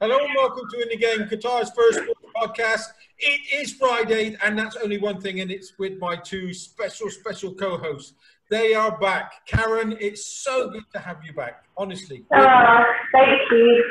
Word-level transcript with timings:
Hello 0.00 0.16
and 0.16 0.32
welcome 0.36 0.64
to 0.70 0.80
In 0.80 0.88
the 0.90 0.96
Game, 0.96 1.26
Qatar's 1.26 1.72
first 1.72 1.98
podcast. 2.36 2.84
It 3.18 3.40
is 3.52 3.72
Friday, 3.72 4.36
and 4.44 4.56
that's 4.56 4.76
only 4.76 4.96
one 4.96 5.20
thing, 5.20 5.40
and 5.40 5.50
it's 5.50 5.76
with 5.76 5.98
my 5.98 6.14
two 6.14 6.54
special, 6.54 7.10
special 7.10 7.52
co-hosts. 7.52 8.12
They 8.48 8.74
are 8.74 8.96
back. 9.00 9.44
Karen, 9.48 9.96
it's 10.00 10.24
so 10.24 10.70
good 10.70 10.84
to 10.92 11.00
have 11.00 11.24
you 11.24 11.32
back, 11.32 11.64
honestly. 11.76 12.24
Oh, 12.32 12.84
thank 13.12 13.40
you. 13.50 13.84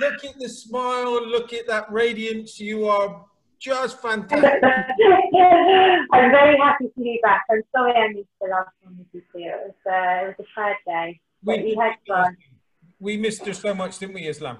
Look 0.00 0.24
at 0.26 0.38
the 0.38 0.48
smile, 0.48 1.26
look 1.26 1.52
at 1.52 1.66
that 1.66 1.90
radiance. 1.90 2.60
You 2.60 2.86
are 2.86 3.24
just 3.58 4.00
fantastic. 4.00 4.62
I'm 6.12 6.30
very 6.30 6.56
happy 6.56 6.84
to 6.84 7.00
be 7.00 7.18
back. 7.24 7.42
I'm 7.50 7.64
sorry 7.74 7.94
I 7.94 8.12
missed 8.12 8.28
the 8.40 8.46
last 8.46 8.70
one 8.82 8.96
with 8.96 9.08
you. 9.12 9.50
It 9.50 9.56
was, 9.66 9.74
uh, 9.84 10.24
it 10.24 10.36
was 10.38 10.46
a 10.46 10.46
sad 10.54 10.76
day. 10.86 11.20
But 11.42 11.64
we, 11.64 11.74
had 11.74 11.94
fun. 12.06 12.36
We 13.00 13.16
missed 13.16 13.44
her 13.44 13.54
so 13.54 13.74
much, 13.74 13.98
didn't 13.98 14.14
we, 14.14 14.28
Islam? 14.28 14.58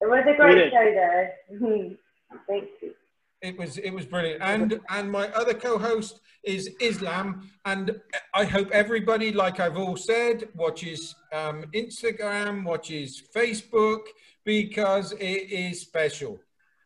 It 0.00 0.08
was 0.08 0.24
a 0.26 0.34
great 0.36 0.72
show, 0.72 1.28
though. 1.58 1.96
Thank 2.48 2.68
you. 2.82 2.94
It 3.42 3.58
was 3.58 3.78
it 3.78 3.90
was 3.90 4.04
brilliant, 4.04 4.42
and 4.42 4.80
and 4.90 5.10
my 5.10 5.28
other 5.28 5.54
co-host 5.54 6.20
is 6.44 6.70
Islam, 6.78 7.50
and 7.64 7.98
I 8.34 8.44
hope 8.44 8.70
everybody, 8.70 9.32
like 9.32 9.60
I've 9.60 9.78
all 9.78 9.96
said, 9.96 10.48
watches 10.54 11.14
um, 11.32 11.64
Instagram, 11.74 12.64
watches 12.64 13.22
Facebook 13.34 14.00
because 14.44 15.12
it 15.12 15.50
is 15.50 15.80
special. 15.80 16.38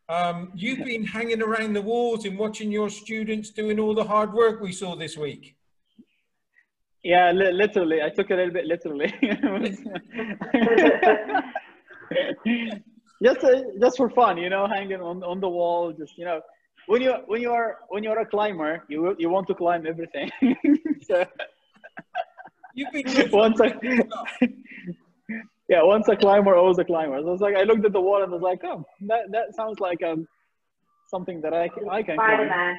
Um, 0.07 0.51
you've 0.55 0.85
been 0.85 1.03
hanging 1.03 1.41
around 1.41 1.73
the 1.73 1.81
walls 1.81 2.25
and 2.25 2.37
watching 2.37 2.71
your 2.71 2.89
students 2.89 3.49
doing 3.49 3.79
all 3.79 3.93
the 3.93 4.03
hard 4.03 4.33
work 4.33 4.61
we 4.61 4.71
saw 4.71 4.95
this 4.95 5.17
week. 5.17 5.55
Yeah, 7.03 7.31
li 7.31 7.51
literally. 7.51 8.01
I 8.01 8.09
took 8.09 8.31
it 8.31 8.33
a 8.33 8.37
little 8.37 8.53
bit 8.53 8.65
literally. 8.65 9.13
just 13.45 13.65
uh, 13.65 13.79
just 13.79 13.97
for 13.97 14.09
fun, 14.09 14.37
you 14.37 14.49
know, 14.49 14.67
hanging 14.67 15.01
on, 15.01 15.23
on 15.23 15.39
the 15.39 15.49
wall. 15.49 15.91
Just 15.91 16.17
you 16.17 16.25
know, 16.25 16.41
when 16.87 17.01
you 17.01 17.13
when 17.27 17.41
you 17.41 17.51
are 17.51 17.77
when 17.89 18.03
you're 18.03 18.19
a 18.19 18.25
climber, 18.25 18.83
you 18.87 19.15
you 19.17 19.29
want 19.29 19.47
to 19.47 19.55
climb 19.55 19.85
everything. 19.87 20.31
so, 21.07 21.25
You've 22.75 22.91
been 22.91 23.05
once 23.31 23.59
I, 23.61 23.73
yeah, 25.69 25.81
once 25.81 26.07
a 26.09 26.15
climber, 26.15 26.55
always 26.55 26.77
a 26.77 26.83
climber. 26.83 27.21
So 27.21 27.33
it's 27.33 27.41
like 27.41 27.55
I 27.55 27.63
looked 27.63 27.85
at 27.85 27.93
the 27.93 28.01
wall 28.01 28.21
and 28.21 28.31
was 28.31 28.41
like, 28.41 28.59
oh, 28.63 28.85
that 29.07 29.31
that 29.31 29.55
sounds 29.55 29.79
like 29.79 30.03
um 30.03 30.27
something 31.07 31.41
that 31.41 31.53
I 31.53 31.69
can 31.69 31.89
I 31.89 32.03
can 32.03 32.17
Spider-Man. 32.17 32.75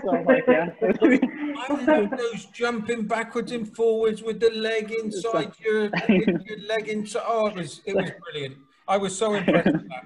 So 0.00 0.14
I'm 0.14 0.24
like, 0.24 0.44
yeah. 0.46 0.70
I 0.80 1.84
love 1.84 2.10
those 2.10 2.44
jumping 2.52 3.08
backwards 3.08 3.50
and 3.50 3.74
forwards 3.74 4.22
with 4.22 4.38
the 4.38 4.50
leg 4.50 4.92
inside 4.92 5.52
your, 5.58 5.90
your 6.08 6.58
leg 6.68 6.86
inside. 6.86 7.24
Oh, 7.26 7.48
it 7.48 7.56
was 7.56 7.80
it 7.84 7.96
was 7.96 8.08
brilliant. 8.22 8.56
I 8.90 8.96
was 8.96 9.16
so 9.16 9.34
impressed 9.34 9.66
with 9.66 9.88
that. 9.88 10.04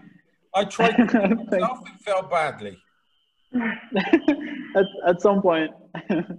I 0.55 0.65
tried 0.65 0.97
to 0.97 1.07
do 1.07 1.35
myself 1.51 1.79
and 1.89 2.01
felt 2.03 2.31
badly. 2.31 2.77
at, 3.57 4.85
at 5.07 5.23
some 5.23 5.41
point. 5.41 5.71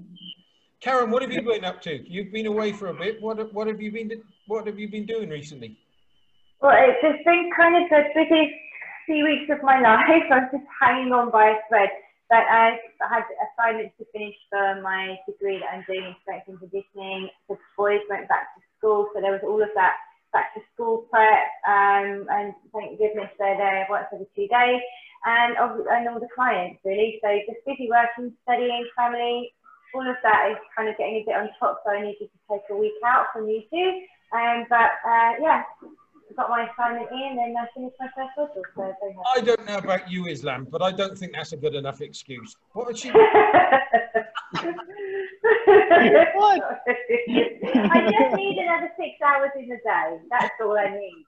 Karen, 0.80 1.10
what 1.10 1.24
have 1.24 1.32
you 1.32 1.42
been 1.42 1.66
up 1.66 1.82
to? 1.82 2.08
You've 2.08 2.32
been 2.32 2.46
away 2.46 2.72
for 2.72 2.90
a 2.90 2.94
bit. 2.94 3.20
What 3.20 3.52
what 3.52 3.66
have 3.66 3.82
you 3.82 3.92
been 3.92 4.12
what 4.46 4.68
have 4.68 4.78
you 4.78 4.88
been 4.88 5.08
doing 5.08 5.30
recently? 5.30 5.80
Well, 6.62 6.78
it's 6.78 7.02
just 7.02 7.26
been 7.26 7.50
kind 7.58 7.84
of 7.84 7.90
the 7.90 8.04
biggest 8.14 8.54
few 9.08 9.26
weeks 9.26 9.50
of 9.50 9.64
my 9.64 9.80
life. 9.90 10.30
I 10.30 10.46
was 10.46 10.50
just 10.54 10.70
hanging 10.80 11.12
on 11.14 11.32
by 11.32 11.50
a 11.50 11.56
thread. 11.68 11.90
But 12.30 12.46
I 12.50 12.78
had 13.09 13.24
assignments 13.46 13.94
to 13.98 14.06
finish 14.14 14.36
for 14.52 14.82
my 14.82 15.18
degree 15.28 15.59
that 15.59 15.74
I'm 15.74 15.86
doing 15.88 16.06
in 16.06 16.16
strength 16.22 16.48
and 16.48 16.59
conditioning. 16.59 17.30
The 17.50 17.58
boys 17.76 18.02
went 18.09 18.28
back 18.30 18.54
to 18.54 18.62
school, 18.78 19.09
so 19.14 19.22
there 19.22 19.32
was 19.32 19.42
all 19.44 19.62
of 19.62 19.70
that 19.76 19.94
back 20.36 20.52
to 20.53 20.61
school 20.75 21.08
prep. 21.08 21.47
Um, 21.64 22.28
and 22.28 22.52
thank 22.75 23.00
goodness 23.00 23.31
they're 23.39 23.55
there 23.55 23.88
once 23.89 24.11
every 24.11 24.28
two 24.36 24.52
days. 24.52 24.83
And, 25.23 25.55
and 25.55 26.03
all 26.11 26.19
the 26.19 26.28
clients 26.36 26.83
really. 26.83 27.17
So 27.23 27.31
just 27.47 27.64
busy 27.66 27.88
working, 27.88 28.36
studying, 28.44 28.86
family, 29.00 29.56
all 29.95 30.03
of 30.03 30.19
that 30.22 30.51
is 30.51 30.59
kind 30.75 30.91
of 30.91 30.97
getting 31.00 31.24
a 31.24 31.25
bit 31.25 31.40
on 31.40 31.50
top. 31.57 31.79
So 31.88 31.95
I 31.95 32.03
needed 32.03 32.28
to 32.28 32.40
take 32.51 32.68
a 32.69 32.75
week 32.75 33.00
out 33.07 33.31
from 33.31 33.47
you 33.47 33.63
two. 33.72 34.03
Um, 34.35 34.68
but 34.69 35.00
uh, 35.07 35.40
yeah, 35.40 35.63
got 36.35 36.50
my 36.50 36.68
assignment 36.68 37.09
in 37.12 37.40
and 37.40 37.40
then 37.40 37.56
I 37.57 37.66
finished 37.74 37.95
my 38.00 38.09
first 38.13 38.35
module. 38.38 38.62
So 38.75 38.94
I 39.34 39.40
don't 39.40 39.66
know 39.66 39.78
about 39.78 40.12
you, 40.12 40.28
Islam, 40.28 40.68
but 40.69 40.81
I 40.81 40.91
don't 40.91 41.18
think 41.18 41.34
that's 41.34 41.53
a 41.53 41.57
good 41.57 41.75
enough 41.75 42.01
excuse. 42.01 42.56
What 42.74 42.88
did 42.88 42.97
she? 42.97 43.09
what? 46.36 46.62
I 46.88 48.12
just 48.12 48.36
need 48.36 48.58
another 48.58 48.92
six 48.98 49.22
hours 49.26 49.52
in 49.56 49.68
the 49.68 49.78
day. 49.84 50.20
That's 50.30 50.54
all 50.62 50.78
I 50.78 50.90
need. 50.90 51.26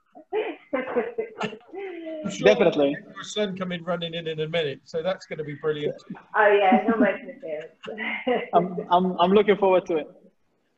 Sure 2.31 2.47
Definitely. 2.47 2.97
Your 3.15 3.23
son 3.23 3.57
coming 3.57 3.83
running 3.83 4.13
in 4.13 4.27
in 4.27 4.39
a 4.39 4.47
minute, 4.47 4.81
so 4.83 5.01
that's 5.01 5.25
going 5.25 5.37
to 5.37 5.43
be 5.43 5.55
brilliant. 5.55 5.95
Oh 6.35 6.47
yeah, 6.47 6.83
no 6.87 6.97
making 6.97 7.39
I'm, 8.53 8.77
I'm, 8.89 9.19
I'm 9.19 9.31
looking 9.31 9.57
forward 9.57 9.85
to 9.87 9.97
it. 9.97 10.07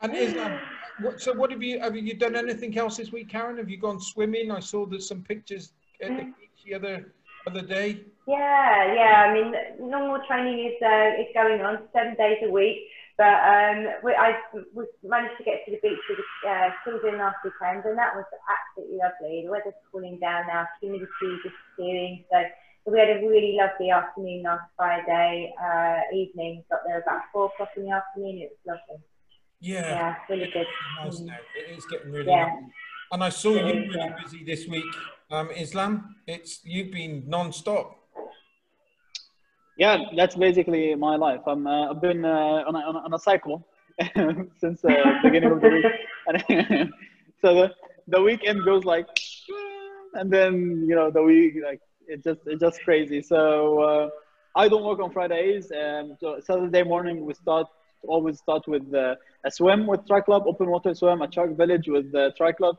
And 0.02 0.16
Islam, 0.16 0.60
what, 1.02 1.22
so 1.22 1.34
what 1.34 1.52
have 1.52 1.64
you 1.64 1.80
have 1.80 1.96
you 1.96 2.14
done 2.14 2.36
anything 2.36 2.78
else 2.78 2.98
this 2.98 3.12
week, 3.12 3.30
Karen? 3.30 3.58
Have 3.58 3.70
you 3.70 3.78
gone 3.78 4.00
swimming? 4.00 4.52
I 4.52 4.60
saw 4.60 4.86
there's 4.86 5.08
some 5.08 5.24
pictures 5.24 5.72
at 6.02 6.10
the 6.10 6.34
the 6.66 6.74
other 6.76 7.14
other 7.48 7.62
day. 7.62 8.04
Yeah, 8.28 8.94
yeah. 8.94 9.26
I 9.26 9.34
mean, 9.34 9.54
normal 9.90 10.20
training 10.28 10.60
is 10.68 10.78
uh, 10.82 11.22
is 11.22 11.28
going 11.34 11.62
on 11.62 11.88
seven 11.94 12.16
days 12.16 12.38
a 12.44 12.52
week. 12.52 12.78
But 13.18 13.36
um, 13.44 14.00
we, 14.04 14.16
I 14.16 14.32
we 14.74 14.86
managed 15.04 15.36
to 15.40 15.44
get 15.44 15.66
to 15.66 15.72
the 15.72 15.80
beach 15.84 16.00
with 16.08 16.20
the 16.20 16.50
uh, 16.50 16.70
children 16.86 17.20
last 17.20 17.36
weekend, 17.44 17.84
and 17.84 17.98
that 17.98 18.16
was 18.16 18.24
absolutely 18.48 18.98
lovely. 18.98 19.44
The 19.44 19.52
weather's 19.52 19.74
cooling 19.92 20.20
down 20.20 20.48
now, 20.48 20.66
humidity 20.80 21.28
is 21.28 21.52
disappearing. 21.52 22.24
So, 22.32 22.38
we 22.86 22.98
had 22.98 23.10
a 23.10 23.28
really 23.28 23.58
lovely 23.60 23.92
afternoon 23.92 24.44
last 24.44 24.72
Friday 24.78 25.54
uh, 25.60 26.16
evening. 26.16 26.64
Got 26.72 26.80
there 26.88 27.02
about 27.02 27.24
four 27.34 27.48
o'clock 27.48 27.70
in 27.76 27.86
the 27.86 27.92
afternoon. 27.92 28.40
It 28.40 28.56
was 28.66 28.80
lovely. 28.80 29.04
Yeah, 29.60 29.90
Yeah, 29.90 30.16
really 30.30 30.50
good. 30.52 30.68
nice 31.04 31.20
Mm. 31.20 31.26
now. 31.26 31.38
It 31.60 31.78
is 31.78 31.86
getting 31.92 32.12
really 32.14 32.32
Yeah. 32.32 32.56
And 33.12 33.24
I 33.24 33.30
saw 33.30 33.52
you 33.52 33.64
really 33.64 34.14
busy 34.24 34.44
this 34.44 34.68
week, 34.68 34.86
um, 35.32 35.50
Islam. 35.52 36.16
It's 36.28 36.60
you've 36.64 36.92
been 36.92 37.24
non-stop. 37.28 37.96
Yeah, 39.78 39.98
that's 40.16 40.36
basically 40.36 40.94
my 40.96 41.16
life. 41.16 41.40
I'm, 41.48 41.66
uh, 41.66 41.90
I've 41.90 42.02
been 42.02 42.24
uh, 42.24 42.68
on, 42.68 42.76
a, 42.76 42.80
on, 42.80 42.96
a, 42.96 43.00
on 43.00 43.14
a 43.14 43.20
cycle 43.20 43.66
since 44.60 44.82
the 44.82 45.20
beginning 45.24 45.52
of 45.52 45.62
the 45.62 45.70
week. 45.70 46.90
So 47.42 47.56
the, 47.56 47.72
the 48.10 48.22
weekend 48.22 48.66
goes 48.66 48.84
like, 48.84 49.08
and 50.14 50.30
then, 50.30 50.86
you 50.90 50.94
know, 50.94 51.10
the 51.10 51.24
week, 51.24 51.54
like, 51.64 51.80
it 52.06 52.22
just, 52.22 52.42
it's 52.46 52.60
just 52.60 52.82
crazy. 52.82 53.22
So 53.22 53.80
uh, 53.80 54.10
I 54.58 54.68
don't 54.68 54.84
work 54.84 55.00
on 55.00 55.10
Fridays. 55.14 55.72
Um, 55.72 56.18
so 56.20 56.42
Saturday 56.42 56.84
morning, 56.84 57.26
we 57.26 57.34
start, 57.34 57.68
always 58.06 58.40
start 58.40 58.68
with 58.68 58.94
uh, 58.94 59.16
a 59.46 59.52
swim 59.52 59.88
with 59.88 60.06
Tri 60.06 60.20
Club, 60.20 60.44
open 60.48 60.70
water 60.70 60.94
swim 60.94 61.22
at 61.22 61.32
Sharq 61.32 61.56
Village 61.56 61.88
with 61.88 62.14
uh, 62.14 62.32
Tri 62.36 62.52
Club. 62.52 62.76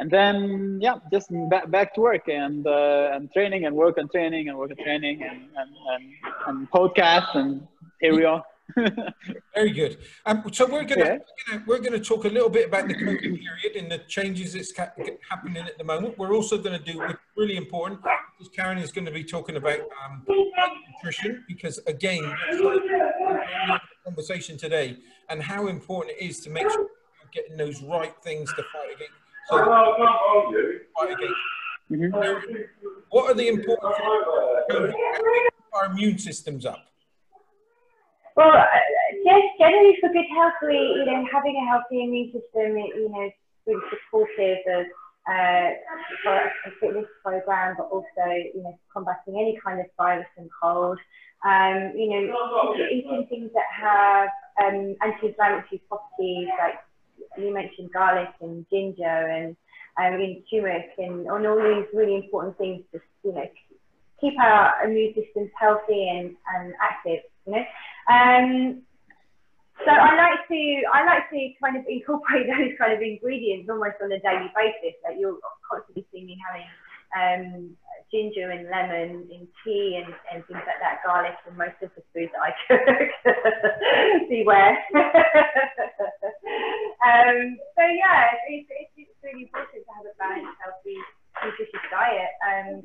And 0.00 0.10
then, 0.10 0.78
yeah, 0.80 0.94
just 1.12 1.28
back, 1.50 1.70
back 1.70 1.94
to 1.94 2.00
work 2.00 2.26
and, 2.28 2.66
uh, 2.66 3.10
and 3.14 3.30
training 3.32 3.66
and 3.66 3.76
work 3.76 3.98
and 3.98 4.10
training 4.10 4.48
and 4.48 4.56
work 4.56 4.70
and 4.70 4.78
training 4.78 5.22
and, 5.22 5.40
and, 5.60 5.70
and, 5.92 6.04
and 6.46 6.70
podcast 6.70 7.34
and 7.34 7.66
here 8.00 8.14
we 8.16 8.24
are. 8.24 8.42
Very 9.54 9.72
good. 9.72 9.98
Um, 10.24 10.42
so 10.52 10.64
we're 10.64 10.84
gonna, 10.84 11.04
Yeah. 11.04 11.18
we're 11.18 11.44
gonna 11.50 11.64
we're 11.66 11.78
gonna 11.80 12.00
talk 12.00 12.24
a 12.24 12.28
little 12.28 12.48
bit 12.48 12.68
about 12.68 12.88
the 12.88 12.94
COVID 12.94 13.20
period 13.20 13.72
and 13.76 13.92
the 13.92 13.98
changes 14.06 14.54
that's 14.54 14.72
ca- 14.72 14.92
happening 15.28 15.64
at 15.64 15.76
the 15.76 15.84
moment. 15.84 16.16
We're 16.16 16.32
also 16.32 16.56
going 16.56 16.78
to 16.78 16.92
do 16.92 16.98
what's 16.98 17.18
really 17.36 17.56
important. 17.56 18.00
Because 18.38 18.54
Karen 18.54 18.78
is 18.78 18.92
going 18.92 19.04
to 19.06 19.10
be 19.10 19.24
talking 19.24 19.56
about 19.56 19.80
um, 20.02 20.24
nutrition 20.94 21.44
because 21.46 21.78
again, 21.86 22.22
that's 22.48 22.62
like 22.62 22.80
the 22.80 23.80
conversation 24.04 24.56
today 24.56 24.96
and 25.28 25.42
how 25.42 25.66
important 25.66 26.16
it 26.18 26.24
is 26.24 26.40
to 26.40 26.48
make 26.50 26.70
sure 26.70 26.80
you're 26.80 27.30
getting 27.34 27.56
those 27.56 27.82
right 27.82 28.14
things 28.22 28.48
to 28.54 28.62
fight 28.72 28.94
against. 28.94 29.19
So. 29.50 29.56
Mhm. 31.90 32.12
What 33.10 33.30
are 33.30 33.34
the 33.34 33.48
important 33.48 33.96
things? 33.96 34.94
Our 35.74 35.86
immune 35.86 36.18
systems 36.18 36.64
up. 36.66 36.78
Well, 38.36 38.52
uh, 38.52 38.64
just 39.26 39.58
generally 39.58 39.96
for 40.00 40.08
good 40.10 40.26
health, 40.36 40.54
we, 40.62 40.76
you 40.76 41.04
know, 41.04 41.26
having 41.32 41.56
a 41.56 41.66
healthy 41.68 42.04
immune 42.04 42.32
system, 42.32 42.78
you 42.78 43.08
know, 43.10 43.26
is 43.26 43.32
really 43.66 43.82
supportive 43.90 44.58
of 44.68 44.86
uh, 45.28 45.70
for 46.22 46.36
a 46.36 46.70
fitness 46.80 47.06
program, 47.22 47.74
but 47.76 47.88
also, 47.90 48.24
you 48.54 48.62
know, 48.62 48.78
combating 48.92 49.40
any 49.40 49.58
kind 49.64 49.80
of 49.80 49.86
virus 49.96 50.26
and 50.38 50.48
cold. 50.62 50.98
Um, 51.44 51.92
you 51.96 52.08
know, 52.10 52.74
eating 52.90 53.26
things 53.28 53.50
that 53.54 53.66
have 53.72 54.28
um, 54.62 54.94
anti-inflammatory 55.02 55.82
properties, 55.88 56.48
like 56.58 56.78
you 57.38 57.52
mentioned 57.52 57.92
garlic 57.92 58.28
and 58.40 58.66
ginger 58.70 59.04
and 59.04 59.56
mean 60.18 60.42
turmeric 60.50 60.90
and, 60.98 61.26
and 61.26 61.46
all 61.46 61.56
these 61.56 61.86
really 61.92 62.16
important 62.16 62.56
things 62.58 62.82
to, 62.92 63.00
you 63.24 63.32
know, 63.32 63.46
keep 64.20 64.34
our 64.40 64.84
immune 64.84 65.14
systems 65.14 65.50
healthy 65.58 66.08
and, 66.08 66.36
and 66.54 66.74
active, 66.80 67.20
you 67.46 67.52
know. 67.52 67.64
Um, 68.08 68.82
so 69.84 69.90
I 69.90 70.14
like 70.14 70.46
to 70.48 70.82
I 70.92 71.04
like 71.06 71.30
to 71.30 71.48
kind 71.62 71.76
of 71.76 71.84
incorporate 71.88 72.46
those 72.52 72.76
kind 72.78 72.92
of 72.92 73.00
ingredients 73.00 73.68
almost 73.70 73.96
on 74.02 74.12
a 74.12 74.20
daily 74.20 74.52
basis. 74.54 74.96
Like 75.04 75.16
you'll 75.18 75.40
constantly 75.68 76.06
see 76.12 76.24
me 76.24 76.36
having 76.44 76.68
um, 77.16 77.76
ginger 78.10 78.50
and 78.50 78.68
lemon 78.68 79.28
in 79.30 79.46
tea 79.64 80.02
and, 80.02 80.12
and 80.32 80.44
things 80.46 80.62
like 80.66 80.80
that, 80.82 81.00
garlic 81.06 81.34
and 81.46 81.56
most 81.56 81.78
of 81.82 81.90
the 81.94 82.02
foods 82.12 82.32
that 82.34 82.42
I 82.42 82.52
cook. 82.66 83.10
Beware. 84.28 84.76
um, 87.06 87.56
so 87.78 87.82
yeah, 87.86 88.34
it's, 88.50 88.68
it's, 88.70 88.90
it's 88.96 89.18
really 89.22 89.42
important 89.46 89.86
to 89.86 89.92
have 89.94 90.06
a 90.06 90.14
balanced, 90.18 90.58
healthy, 90.58 90.98
nutritious 91.44 91.86
diet. 91.90 92.34
Um, 92.42 92.82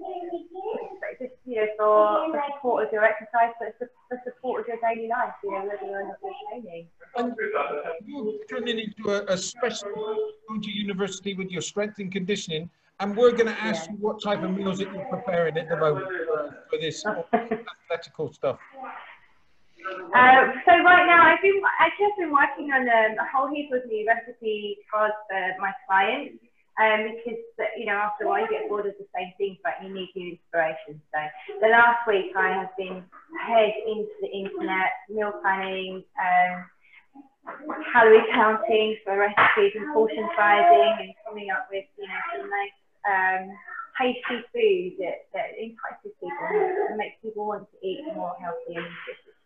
just 1.19 1.33
you 1.45 1.55
know 1.57 1.67
for 1.77 2.31
the 2.31 2.41
support 2.55 2.85
of 2.85 2.93
your 2.93 3.03
exercise, 3.03 3.53
but 3.59 3.75
the, 3.79 3.87
support 4.23 4.61
of 4.61 4.67
your 4.67 4.77
daily 4.81 5.07
life. 5.07 5.33
You 5.43 5.51
know 5.51 5.65
whether 5.65 5.85
you're 5.85 6.17
training. 6.51 6.87
And 7.17 7.33
you're 8.05 8.67
into 8.67 9.09
a, 9.09 9.33
a 9.33 9.37
special 9.37 9.89
going 10.47 10.61
to 10.61 10.71
university 10.71 11.33
with 11.33 11.49
your 11.49 11.61
strength 11.61 11.99
and 11.99 12.11
conditioning. 12.11 12.69
And 12.99 13.15
we're 13.15 13.31
going 13.31 13.47
to 13.47 13.59
ask 13.61 13.85
yeah. 13.85 13.91
you 13.91 13.97
what 13.97 14.23
type 14.23 14.41
of 14.41 14.51
meals 14.51 14.79
that 14.79 14.93
you're 14.93 15.05
preparing 15.05 15.57
at 15.57 15.67
the 15.67 15.75
moment 15.75 16.07
for, 16.07 16.65
for 16.69 16.79
this 16.79 17.05
athletical 17.85 18.31
stuff. 18.31 18.57
Uh, 20.15 20.49
so 20.65 20.71
right 20.81 21.05
now, 21.05 21.21
I've 21.21 21.41
been 21.41 21.61
actually 21.79 22.07
I've 22.07 22.17
been 22.17 22.31
working 22.31 22.71
on 22.71 22.87
um, 22.87 23.19
a 23.19 23.27
whole 23.29 23.53
heap 23.53 23.69
of 23.71 23.85
new 23.85 24.07
recipe 24.07 24.77
cards 24.91 25.13
for 25.29 25.61
my 25.61 25.71
clients. 25.87 26.39
Um, 26.75 27.07
because 27.07 27.39
you 27.77 27.85
know 27.85 27.95
after 27.95 28.25
a 28.25 28.27
while 28.27 28.41
you 28.41 28.49
get 28.49 28.67
bored 28.67 28.85
of 28.85 28.95
the 28.99 29.07
same 29.15 29.31
things, 29.37 29.57
but 29.63 29.79
you 29.81 29.93
need 29.93 30.11
new 30.15 30.35
inspiration. 30.35 30.99
So 31.13 31.19
the 31.61 31.67
last 31.71 32.03
week 32.07 32.35
I 32.35 32.51
have 32.51 32.75
been 32.75 33.03
head 33.47 33.71
into 33.87 34.11
the 34.19 34.27
internet, 34.27 34.91
meal 35.07 35.31
planning, 35.41 36.03
um, 36.19 36.67
calorie 37.93 38.27
counting 38.33 38.97
for 39.05 39.15
recipes 39.15 39.71
and 39.75 39.93
portion 39.93 40.27
sizing, 40.35 40.95
and 40.99 41.13
coming 41.23 41.47
up 41.51 41.67
with 41.71 41.85
you 41.95 42.07
know 42.07 42.19
some 42.35 42.49
nice 42.49 42.75
um, 43.07 43.49
tasty 43.99 44.43
food 44.51 44.99
that, 44.99 45.29
that 45.33 45.55
entices 45.57 46.13
people 46.19 46.47
and 46.89 46.97
makes 46.97 47.15
people 47.21 47.47
want 47.47 47.67
to 47.71 47.87
eat 47.87 48.03
more 48.15 48.35
healthy 48.41 48.75
and 48.75 48.85
nutritious 48.85 49.37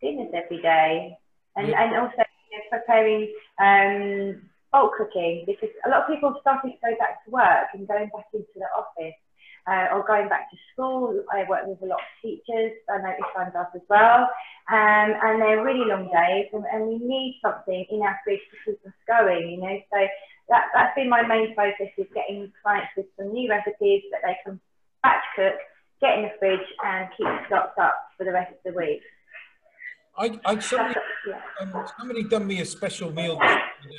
dinners 0.00 0.32
every 0.34 0.62
day, 0.62 1.16
and 1.56 1.68
and 1.68 1.96
also 1.96 2.18
you 2.18 2.58
know, 2.58 2.64
preparing. 2.70 3.32
Um, 3.58 4.50
bulk 4.74 4.90
cooking 4.98 5.46
because 5.46 5.70
a 5.86 5.88
lot 5.88 6.02
of 6.02 6.10
people 6.10 6.34
started 6.42 6.74
to 6.74 6.78
go 6.82 6.90
back 6.98 7.22
to 7.22 7.30
work 7.30 7.70
and 7.74 7.86
going 7.86 8.10
back 8.10 8.26
into 8.34 8.58
the 8.58 8.66
office 8.74 9.14
uh, 9.66 9.86
or 9.92 10.04
going 10.06 10.28
back 10.28 10.50
to 10.50 10.56
school. 10.72 11.24
I 11.32 11.44
work 11.48 11.66
with 11.66 11.80
a 11.82 11.86
lot 11.86 12.00
of 12.00 12.12
teachers. 12.22 12.72
I 12.90 12.98
notice 12.98 13.24
I'm 13.36 13.56
up 13.56 13.72
as 13.74 13.80
well. 13.88 14.28
Um, 14.70 15.16
and 15.22 15.40
they're 15.40 15.64
really 15.64 15.86
long 15.86 16.10
days 16.12 16.46
and, 16.52 16.64
and, 16.72 16.88
we 16.88 16.98
need 16.98 17.38
something 17.44 17.84
in 17.90 18.00
our 18.00 18.18
fridge 18.24 18.40
to 18.50 18.56
keep 18.72 18.80
us 18.86 18.92
going, 19.06 19.50
you 19.50 19.60
know. 19.60 19.78
So 19.92 20.06
that, 20.48 20.64
that's 20.74 20.94
been 20.94 21.10
my 21.10 21.20
main 21.26 21.54
focus 21.54 21.88
is 21.98 22.06
getting 22.14 22.50
clients 22.62 22.88
with 22.96 23.06
some 23.18 23.32
new 23.32 23.50
recipes 23.50 24.04
that 24.10 24.20
they 24.22 24.36
can 24.44 24.58
batch 25.02 25.22
cook, 25.36 25.54
get 26.00 26.18
in 26.18 26.24
the 26.24 26.30
fridge 26.38 26.66
and 26.82 27.08
keep 27.16 27.26
stocked 27.46 27.78
up 27.78 27.94
for 28.16 28.24
the 28.24 28.32
rest 28.32 28.52
of 28.52 28.72
the 28.72 28.78
week. 28.78 29.02
I, 30.16 30.38
I 30.44 30.58
somebody, 30.60 31.00
um, 31.60 31.84
somebody 31.98 32.22
done 32.22 32.46
me 32.46 32.60
a 32.60 32.64
special 32.64 33.12
meal 33.12 33.38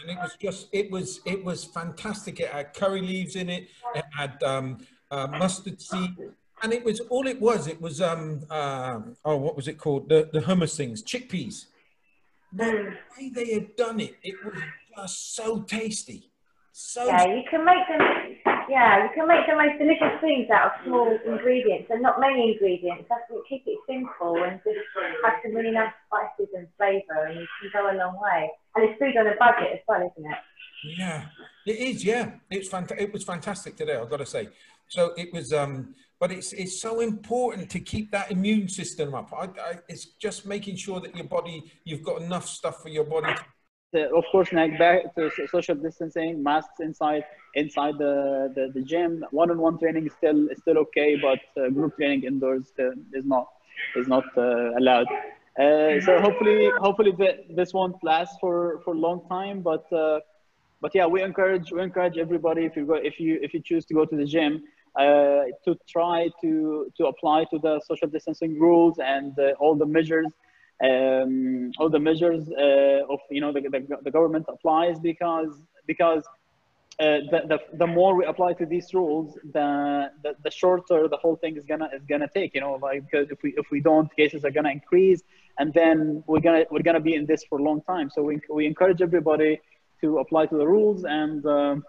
and 0.02 0.10
it 0.12 0.18
was 0.18 0.36
just 0.42 0.68
it 0.72 0.90
was 0.92 1.22
it 1.26 1.44
was 1.44 1.64
fantastic. 1.66 2.40
It 2.40 2.50
had 2.50 2.74
curry 2.74 3.02
leaves 3.02 3.36
in 3.36 3.50
it. 3.50 3.68
It 3.96 4.06
had 4.16 4.42
um, 4.44 4.78
uh, 5.12 5.28
mustard 5.28 5.82
seed, 5.82 6.16
and 6.64 6.74
it 6.74 6.84
was 6.84 7.00
all 7.10 7.28
it 7.28 7.40
was. 7.40 7.68
It 7.68 7.82
was 7.82 8.02
um 8.02 8.44
uh, 8.50 9.00
oh 9.24 9.38
what 9.38 9.56
was 9.56 9.68
it 9.68 9.78
called 9.78 10.10
the 10.10 10.30
the 10.32 10.42
hummus 10.42 10.76
things 10.76 11.04
chickpeas. 11.04 11.66
The 12.54 12.96
way 13.18 13.30
they 13.30 13.54
had 13.54 13.76
done 13.76 14.00
it, 14.00 14.16
it 14.24 14.36
was 14.44 14.56
just 14.96 15.36
so 15.36 15.62
tasty. 15.62 16.32
So 16.72 17.06
yeah, 17.06 17.26
you 17.26 17.44
can 17.50 17.66
make 17.66 17.88
them. 17.88 18.02
Yeah, 18.68 19.04
you 19.04 19.10
can 19.14 19.28
make 19.28 19.46
the 19.48 19.56
most 19.56 19.78
delicious 19.78 20.20
things 20.22 20.50
out 20.50 20.66
of 20.66 20.72
small 20.86 21.18
ingredients 21.26 21.88
and 21.92 22.02
not 22.02 22.20
many 22.20 22.54
ingredients. 22.54 23.06
That's 23.08 23.22
what 23.30 23.44
keep 23.48 23.64
it 23.68 23.78
simple 23.88 24.44
and 24.44 24.60
just 24.64 24.80
have 25.24 25.34
some 25.44 25.54
really 25.54 25.72
nice 25.72 25.94
spices 26.08 26.52
and 26.56 26.68
flavour, 26.78 27.26
and 27.28 27.40
you 27.40 27.48
can 27.62 27.70
go 27.74 27.92
a 27.92 27.96
long 27.96 28.20
way. 28.20 28.50
And 28.76 28.90
it's 28.90 29.00
food 29.00 29.16
on 29.18 29.28
a 29.28 29.36
budget 29.38 29.72
as 29.74 29.80
well, 29.88 30.00
isn't 30.00 30.32
it? 30.32 30.38
Yeah, 30.98 31.26
it 31.66 31.78
is. 31.78 32.04
Yeah, 32.04 32.32
it's 32.50 32.70
fant- 32.70 33.00
It 33.00 33.14
was 33.14 33.24
fantastic 33.24 33.76
today. 33.78 33.96
I've 33.96 34.10
got 34.10 34.18
to 34.18 34.26
say. 34.26 34.50
So 34.90 35.14
it 35.18 35.34
was. 35.34 35.54
Um, 35.54 35.96
but 36.18 36.32
it's 36.32 36.54
it's 36.54 36.82
so 36.82 37.02
important 37.02 37.70
to 37.72 37.80
keep 37.80 38.10
that 38.12 38.32
immune 38.32 38.70
system 38.70 39.14
up. 39.14 39.34
I, 39.34 39.44
I, 39.44 39.80
it's 39.90 40.06
just 40.16 40.46
making 40.46 40.78
sure 40.78 41.02
that 41.02 41.14
your 41.14 41.26
body, 41.26 41.64
you've 41.84 42.04
got 42.04 42.22
enough 42.22 42.48
stuff 42.48 42.82
for 42.82 42.88
your 42.90 43.04
body 43.04 43.34
to 43.34 43.46
of 44.04 44.24
course, 44.32 44.52
like 44.52 44.78
back 44.78 45.16
to 45.16 45.32
social 45.50 45.76
distancing, 45.76 46.44
masks 46.44 46.80
inside 46.80 47.24
inside 47.56 47.98
the, 47.98 48.52
the, 48.56 48.72
the 48.74 48.82
gym. 48.82 49.26
One-on-one 49.32 49.80
training 49.80 50.06
is 50.08 50.14
still 50.14 50.50
is 50.50 50.60
still 50.60 50.78
okay, 50.80 51.16
but 51.16 51.40
uh, 51.62 51.70
group 51.70 51.96
training 51.96 52.24
indoors 52.24 52.74
uh, 52.80 52.92
is 53.14 53.26
not 53.26 53.48
is 53.96 54.08
not 54.08 54.26
uh, 54.38 54.78
allowed. 54.80 55.08
Uh, 55.60 56.02
so 56.02 56.20
hopefully, 56.20 56.70
hopefully 56.80 57.14
this 57.50 57.74
won't 57.74 57.96
last 58.04 58.38
for 58.40 58.82
for 58.84 58.94
a 58.94 58.98
long 58.98 59.28
time. 59.30 59.62
But 59.62 59.92
uh, 59.92 60.20
but 60.82 60.94
yeah, 60.94 61.06
we 61.06 61.22
encourage 61.22 61.72
we 61.72 61.82
encourage 61.82 62.18
everybody 62.18 62.66
if 62.66 62.76
you 62.76 62.86
go 62.86 62.96
if 62.96 63.20
you 63.20 63.40
if 63.42 63.54
you 63.54 63.62
choose 63.62 63.86
to 63.86 63.94
go 63.94 64.06
to 64.06 64.16
the 64.16 64.26
gym. 64.26 64.64
Uh, 64.98 65.44
to 65.66 65.78
try 65.90 66.30
to 66.40 66.90
to 66.96 67.08
apply 67.08 67.44
to 67.52 67.60
the 67.60 67.82
social 67.86 68.08
distancing 68.08 68.58
rules 68.58 68.98
and 69.00 69.38
all 69.60 69.76
the 69.76 69.86
measures 69.86 70.32
um, 70.84 71.72
all 71.78 71.90
the 71.90 72.00
measures 72.00 72.50
uh, 72.50 73.14
of 73.14 73.20
you 73.30 73.42
know 73.42 73.54
the, 73.54 73.62
the, 73.62 73.98
the, 74.04 74.12
government 74.12 74.46
applies 74.50 75.00
because 75.00 75.62
because 75.88 76.24
uh, 77.00 77.20
the, 77.32 77.42
the, 77.48 77.60
the 77.78 77.88
more 77.88 78.16
we 78.16 78.26
apply 78.26 78.54
to 78.54 78.66
these 78.66 78.94
rules, 78.94 79.38
the, 79.54 80.12
the, 80.24 80.36
the 80.44 80.52
shorter 80.52 81.08
the 81.08 81.18
whole 81.18 81.36
thing 81.36 81.56
is 81.56 81.66
gonna 81.66 81.90
is 81.94 82.04
gonna 82.06 82.28
take. 82.34 82.54
You 82.54 82.62
know, 82.62 82.74
like 82.82 83.04
because 83.10 83.30
if 83.32 83.42
we 83.42 83.54
if 83.58 83.68
we 83.72 83.80
don't, 83.80 84.14
cases 84.16 84.44
are 84.44 84.52
gonna 84.52 84.72
increase, 84.72 85.22
and 85.60 85.74
then 85.74 86.24
we're 86.28 86.42
gonna 86.42 86.66
we're 86.72 86.84
gonna 86.84 87.00
be 87.00 87.16
in 87.16 87.26
this 87.26 87.44
for 87.46 87.60
a 87.60 87.64
long 87.64 87.82
time. 87.82 88.10
So 88.10 88.22
we 88.22 88.40
we 88.50 88.66
encourage 88.66 89.02
everybody 89.02 89.62
to 90.02 90.20
apply 90.20 90.48
to 90.48 90.58
the 90.58 90.68
rules 90.68 91.06
and. 91.06 91.46
Um, 91.46 91.84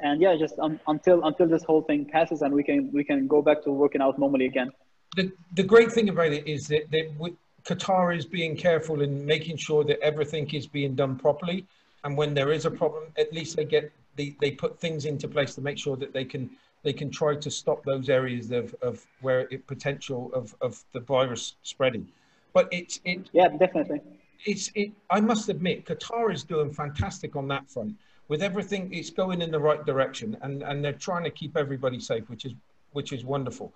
and 0.00 0.20
yeah, 0.20 0.36
just 0.36 0.58
um, 0.58 0.78
until 0.86 1.24
until 1.24 1.48
this 1.48 1.64
whole 1.64 1.82
thing 1.82 2.04
passes 2.04 2.42
and 2.42 2.54
we 2.54 2.62
can 2.62 2.90
we 2.92 3.04
can 3.04 3.26
go 3.26 3.42
back 3.42 3.62
to 3.64 3.70
working 3.72 4.00
out 4.00 4.18
normally 4.18 4.46
again. 4.46 4.70
The 5.16 5.32
the 5.54 5.62
great 5.62 5.90
thing 5.92 6.08
about 6.08 6.32
it 6.32 6.46
is 6.46 6.68
that 6.68 6.90
that 6.90 7.36
Qatar 7.64 8.16
is 8.16 8.24
being 8.24 8.56
careful 8.56 9.02
in 9.02 9.26
making 9.26 9.56
sure 9.56 9.84
that 9.84 10.00
everything 10.00 10.48
is 10.54 10.66
being 10.66 10.94
done 10.94 11.16
properly. 11.16 11.66
And 12.04 12.16
when 12.16 12.32
there 12.32 12.52
is 12.52 12.64
a 12.64 12.70
problem, 12.70 13.04
at 13.18 13.32
least 13.32 13.56
they 13.56 13.64
get 13.64 13.92
they, 14.16 14.34
they 14.40 14.50
put 14.50 14.78
things 14.80 15.04
into 15.04 15.28
place 15.28 15.54
to 15.56 15.60
make 15.60 15.78
sure 15.78 15.96
that 15.96 16.12
they 16.12 16.24
can 16.24 16.50
they 16.84 16.92
can 16.92 17.10
try 17.10 17.34
to 17.34 17.50
stop 17.50 17.84
those 17.84 18.08
areas 18.08 18.50
of, 18.52 18.74
of 18.82 19.04
where 19.20 19.40
it 19.50 19.66
potential 19.66 20.30
of, 20.32 20.54
of 20.60 20.82
the 20.92 21.00
virus 21.00 21.56
spreading. 21.62 22.06
But 22.52 22.68
it's 22.70 23.00
it 23.04 23.28
yeah 23.32 23.48
definitely. 23.48 24.00
It's 24.46 24.70
it 24.74 24.92
I 25.10 25.20
must 25.20 25.48
admit 25.48 25.84
Qatar 25.84 26.32
is 26.32 26.44
doing 26.44 26.72
fantastic 26.72 27.36
on 27.36 27.48
that 27.48 27.68
front. 27.68 27.96
With 28.28 28.42
everything 28.42 28.92
it's 28.92 29.10
going 29.10 29.40
in 29.40 29.50
the 29.50 29.58
right 29.58 29.84
direction 29.86 30.36
and, 30.42 30.62
and 30.62 30.84
they're 30.84 30.92
trying 30.92 31.24
to 31.24 31.30
keep 31.30 31.56
everybody 31.56 31.98
safe, 31.98 32.28
which 32.28 32.44
is 32.44 32.54
which 32.92 33.12
is 33.12 33.24
wonderful. 33.24 33.72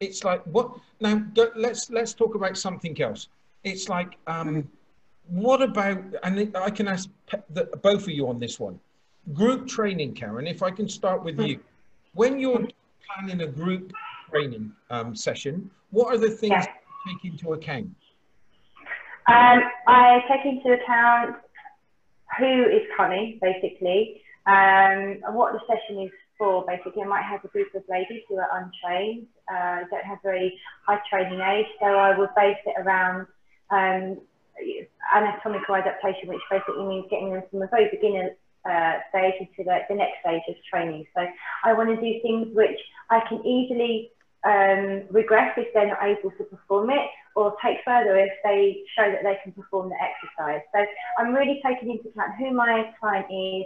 It's 0.00 0.24
like 0.24 0.42
what 0.44 0.72
now 1.00 1.24
let's 1.54 1.90
let's 1.90 2.12
talk 2.12 2.34
about 2.34 2.56
something 2.56 3.00
else. 3.00 3.28
It's 3.64 3.88
like 3.88 4.16
um 4.26 4.68
what 5.28 5.62
about 5.62 5.98
and 6.24 6.56
i 6.56 6.68
can 6.68 6.88
ask 6.88 7.08
the, 7.50 7.64
both 7.82 8.02
of 8.02 8.08
you 8.10 8.28
on 8.28 8.40
this 8.40 8.58
one. 8.58 8.78
Group 9.32 9.68
training 9.68 10.14
karen 10.14 10.46
if 10.48 10.62
i 10.62 10.70
can 10.70 10.88
start 10.88 11.22
with 11.22 11.40
you. 11.40 11.60
When 12.14 12.40
you're 12.40 12.66
planning 13.06 13.42
a 13.42 13.46
group 13.46 13.92
training 14.30 14.72
um, 14.90 15.14
session 15.14 15.70
what 15.90 16.12
are 16.12 16.18
the 16.18 16.30
things 16.30 16.50
yeah. 16.50 16.66
you 17.06 17.12
take 17.14 17.32
into 17.32 17.52
account? 17.52 17.94
Um, 19.28 19.60
i 19.86 20.20
take 20.28 20.44
into 20.44 20.72
account 20.72 21.36
who 22.38 22.64
is 22.64 22.82
coming 22.96 23.38
basically 23.40 24.22
um, 24.46 25.22
and 25.22 25.34
what 25.34 25.52
the 25.52 25.60
session 25.66 26.02
is 26.02 26.10
for 26.38 26.64
basically 26.66 27.02
I 27.02 27.06
might 27.06 27.24
have 27.24 27.44
a 27.44 27.48
group 27.48 27.74
of 27.74 27.82
ladies 27.88 28.22
who 28.28 28.36
are 28.36 28.50
untrained, 28.58 29.26
uh, 29.48 29.86
don't 29.90 30.04
have 30.04 30.18
very 30.22 30.58
high 30.86 30.98
training 31.08 31.40
age, 31.40 31.66
so 31.80 31.86
I 31.86 32.18
would 32.18 32.30
base 32.34 32.56
it 32.66 32.74
around 32.80 33.26
um, 33.70 34.20
anatomical 35.14 35.76
adaptation, 35.76 36.28
which 36.28 36.42
basically 36.50 36.84
means 36.84 37.06
getting 37.10 37.30
them 37.32 37.42
from 37.50 37.62
a 37.62 37.68
very 37.68 37.88
beginner 37.90 38.30
uh, 38.64 38.98
stage 39.10 39.34
into 39.40 39.64
the, 39.64 39.78
the 39.88 39.94
next 39.94 40.20
stage 40.20 40.42
of 40.48 40.56
training. 40.70 41.04
So 41.14 41.22
I 41.64 41.72
want 41.72 41.90
to 41.90 41.96
do 41.96 42.20
things 42.22 42.48
which 42.54 42.78
I 43.10 43.20
can 43.28 43.44
easily 43.46 44.10
um, 44.44 45.06
regress 45.10 45.54
if 45.56 45.72
they're 45.74 45.88
not 45.88 46.02
able 46.02 46.30
to 46.30 46.44
perform 46.44 46.90
it 46.90 47.06
or 47.34 47.54
take 47.64 47.78
further 47.84 48.16
if 48.16 48.32
they 48.44 48.82
show 48.96 49.10
that 49.10 49.22
they 49.22 49.38
can 49.42 49.52
perform 49.52 49.88
the 49.88 49.96
exercise. 49.96 50.62
So 50.74 50.84
I'm 51.18 51.34
really 51.34 51.60
taking 51.64 51.90
into 51.90 52.08
account 52.08 52.36
who 52.38 52.52
my 52.52 52.92
client 53.00 53.26
is, 53.30 53.64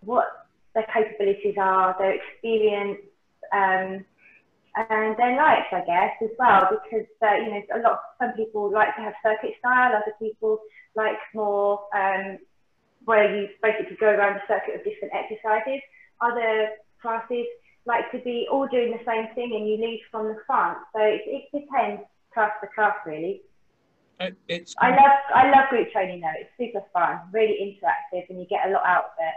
what 0.00 0.46
their 0.74 0.86
capabilities 0.92 1.56
are, 1.60 1.96
their 1.98 2.14
experience, 2.14 3.00
um, 3.52 4.04
and 4.76 5.16
their 5.16 5.36
likes, 5.36 5.66
I 5.72 5.82
guess, 5.84 6.12
as 6.22 6.30
well. 6.38 6.68
Because 6.70 7.06
uh, 7.22 7.34
you 7.34 7.50
know, 7.50 7.62
a 7.74 7.80
lot 7.80 8.00
some 8.20 8.32
people 8.32 8.70
like 8.72 8.94
to 8.96 9.02
have 9.02 9.14
circuit 9.22 9.54
style, 9.58 9.92
other 9.96 10.14
people 10.20 10.58
like 10.94 11.18
more 11.34 11.80
um, 11.94 12.38
where 13.04 13.34
you 13.34 13.48
basically 13.62 13.96
go 13.98 14.06
around 14.06 14.36
a 14.36 14.42
circuit 14.46 14.76
of 14.76 14.84
different 14.84 15.14
exercises. 15.14 15.80
Other 16.20 16.70
classes 17.00 17.46
like 17.86 18.10
to 18.12 18.18
be 18.18 18.46
all 18.52 18.68
doing 18.68 18.92
the 18.92 19.04
same 19.06 19.34
thing 19.34 19.54
and 19.56 19.66
you 19.66 19.76
lead 19.78 20.02
from 20.10 20.28
the 20.28 20.36
front. 20.46 20.78
So 20.94 21.00
it, 21.00 21.22
it 21.26 21.44
depends 21.52 22.02
class 22.32 22.52
to 22.60 22.68
class 22.74 22.94
really. 23.06 23.42
It's 24.48 24.74
I 24.80 24.90
love 24.90 25.18
I 25.34 25.50
love 25.50 25.68
group 25.70 25.92
training 25.92 26.20
though. 26.20 26.32
It's 26.36 26.50
super 26.58 26.84
fun, 26.92 27.20
really 27.32 27.56
interactive, 27.62 28.28
and 28.28 28.40
you 28.40 28.46
get 28.46 28.66
a 28.66 28.70
lot 28.70 28.82
out 28.84 29.04
of 29.04 29.10
it. 29.20 29.34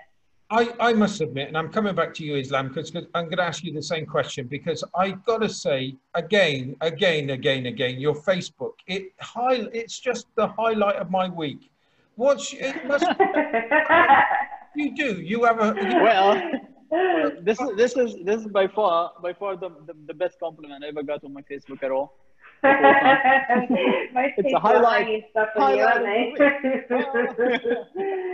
I, 0.52 0.90
I 0.90 0.94
must 0.94 1.22
admit, 1.22 1.48
and 1.48 1.58
I'm 1.58 1.72
coming 1.72 1.96
back 1.96 2.14
to 2.16 2.26
you, 2.26 2.36
Islam, 2.36 2.68
because 2.68 2.94
I'm 3.16 3.26
going 3.26 3.38
to 3.38 3.44
ask 3.44 3.64
you 3.64 3.72
the 3.72 3.82
same 3.82 4.06
question 4.06 4.48
because 4.48 4.84
I 4.94 5.12
got 5.12 5.38
to 5.44 5.48
say 5.48 5.96
again, 6.14 6.76
again, 6.82 7.30
again, 7.30 7.68
again, 7.68 8.02
your 8.02 8.14
Facebook, 8.14 8.74
it 8.86 9.14
high, 9.22 9.62
it's 9.72 9.98
just 9.98 10.28
the 10.36 10.48
highlight 10.48 10.98
of 10.98 11.10
my 11.10 11.30
week. 11.30 11.72
What's 12.16 12.54
it 12.54 12.86
must 12.86 13.06
you 14.76 14.94
do? 14.94 15.22
You 15.22 15.46
have 15.46 15.62
a 15.62 15.74
you, 15.82 16.04
Well, 16.04 16.52
this 17.42 17.62
is 17.62 17.70
this 17.78 17.96
is 17.96 18.16
this 18.26 18.42
is 18.42 18.48
by 18.48 18.68
far 18.68 19.14
by 19.24 19.32
far 19.32 19.56
the, 19.56 19.70
the, 19.88 19.94
the 20.08 20.14
best 20.14 20.38
compliment 20.38 20.84
I 20.84 20.90
ever 20.90 21.04
got 21.04 21.24
on 21.24 21.32
my 21.32 21.44
Facebook 21.44 21.82
at 21.82 21.92
all. 21.92 22.18
Most 22.64 22.74
It's 24.38 24.40
a 24.40 24.44
people 24.44 24.56
are 24.58 24.62
highlight- 24.62 25.06
hanging 25.06 25.24
stuff 25.32 25.50
on 25.58 25.78
you, 25.78 25.84
aren't 25.84 26.06
they? 26.06 26.36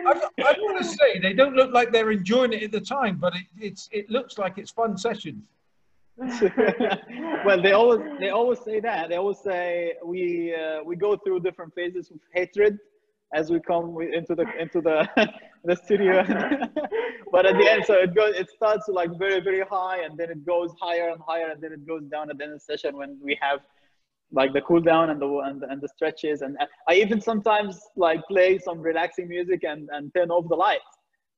I've, 0.07 0.21
I've 0.45 0.57
got 0.57 0.77
to 0.77 0.83
say 0.83 1.19
they 1.21 1.33
don't 1.33 1.55
look 1.55 1.71
like 1.73 1.91
they're 1.91 2.11
enjoying 2.11 2.53
it 2.53 2.63
at 2.63 2.71
the 2.71 2.81
time, 2.81 3.17
but 3.17 3.33
it, 3.35 3.45
it's 3.59 3.89
it 3.91 4.09
looks 4.09 4.37
like 4.37 4.57
it's 4.57 4.71
fun 4.71 4.97
sessions. 4.97 5.43
well, 7.45 7.61
they 7.61 7.73
always 7.73 8.01
they 8.19 8.29
always 8.29 8.59
say 8.59 8.79
that. 8.79 9.09
They 9.09 9.15
always 9.15 9.37
say 9.39 9.93
we 10.03 10.53
uh, 10.55 10.83
we 10.83 10.95
go 10.95 11.15
through 11.15 11.41
different 11.41 11.73
phases 11.75 12.09
of 12.11 12.19
hatred 12.33 12.79
as 13.33 13.51
we 13.51 13.59
come 13.59 13.97
into 14.01 14.33
the 14.35 14.45
into 14.59 14.81
the 14.81 15.07
the 15.63 15.75
studio. 15.75 16.23
but 17.31 17.45
at 17.45 17.55
the 17.57 17.69
end, 17.69 17.85
so 17.85 17.93
it 17.93 18.15
goes 18.15 18.35
it 18.35 18.49
starts 18.49 18.87
like 18.87 19.11
very 19.17 19.39
very 19.41 19.63
high, 19.69 19.99
and 20.03 20.17
then 20.17 20.29
it 20.31 20.45
goes 20.45 20.73
higher 20.81 21.09
and 21.09 21.21
higher, 21.25 21.49
and 21.51 21.61
then 21.61 21.71
it 21.71 21.85
goes 21.87 22.03
down 22.03 22.29
at 22.29 22.37
the 22.37 22.43
end 22.45 22.53
of 22.53 22.59
the 22.59 22.65
session 22.65 22.97
when 22.97 23.17
we 23.21 23.37
have 23.39 23.59
like 24.31 24.53
the 24.53 24.61
cool 24.61 24.81
down 24.81 25.09
and 25.09 25.21
the 25.21 25.27
and, 25.45 25.63
and 25.63 25.81
the 25.81 25.87
stretches. 25.87 26.41
And 26.41 26.57
I 26.87 26.95
even 26.95 27.21
sometimes 27.21 27.79
like 27.95 28.21
play 28.27 28.57
some 28.57 28.79
relaxing 28.79 29.27
music 29.27 29.63
and 29.63 29.89
and 29.91 30.13
turn 30.13 30.29
off 30.31 30.47
the 30.49 30.55
lights. 30.55 30.83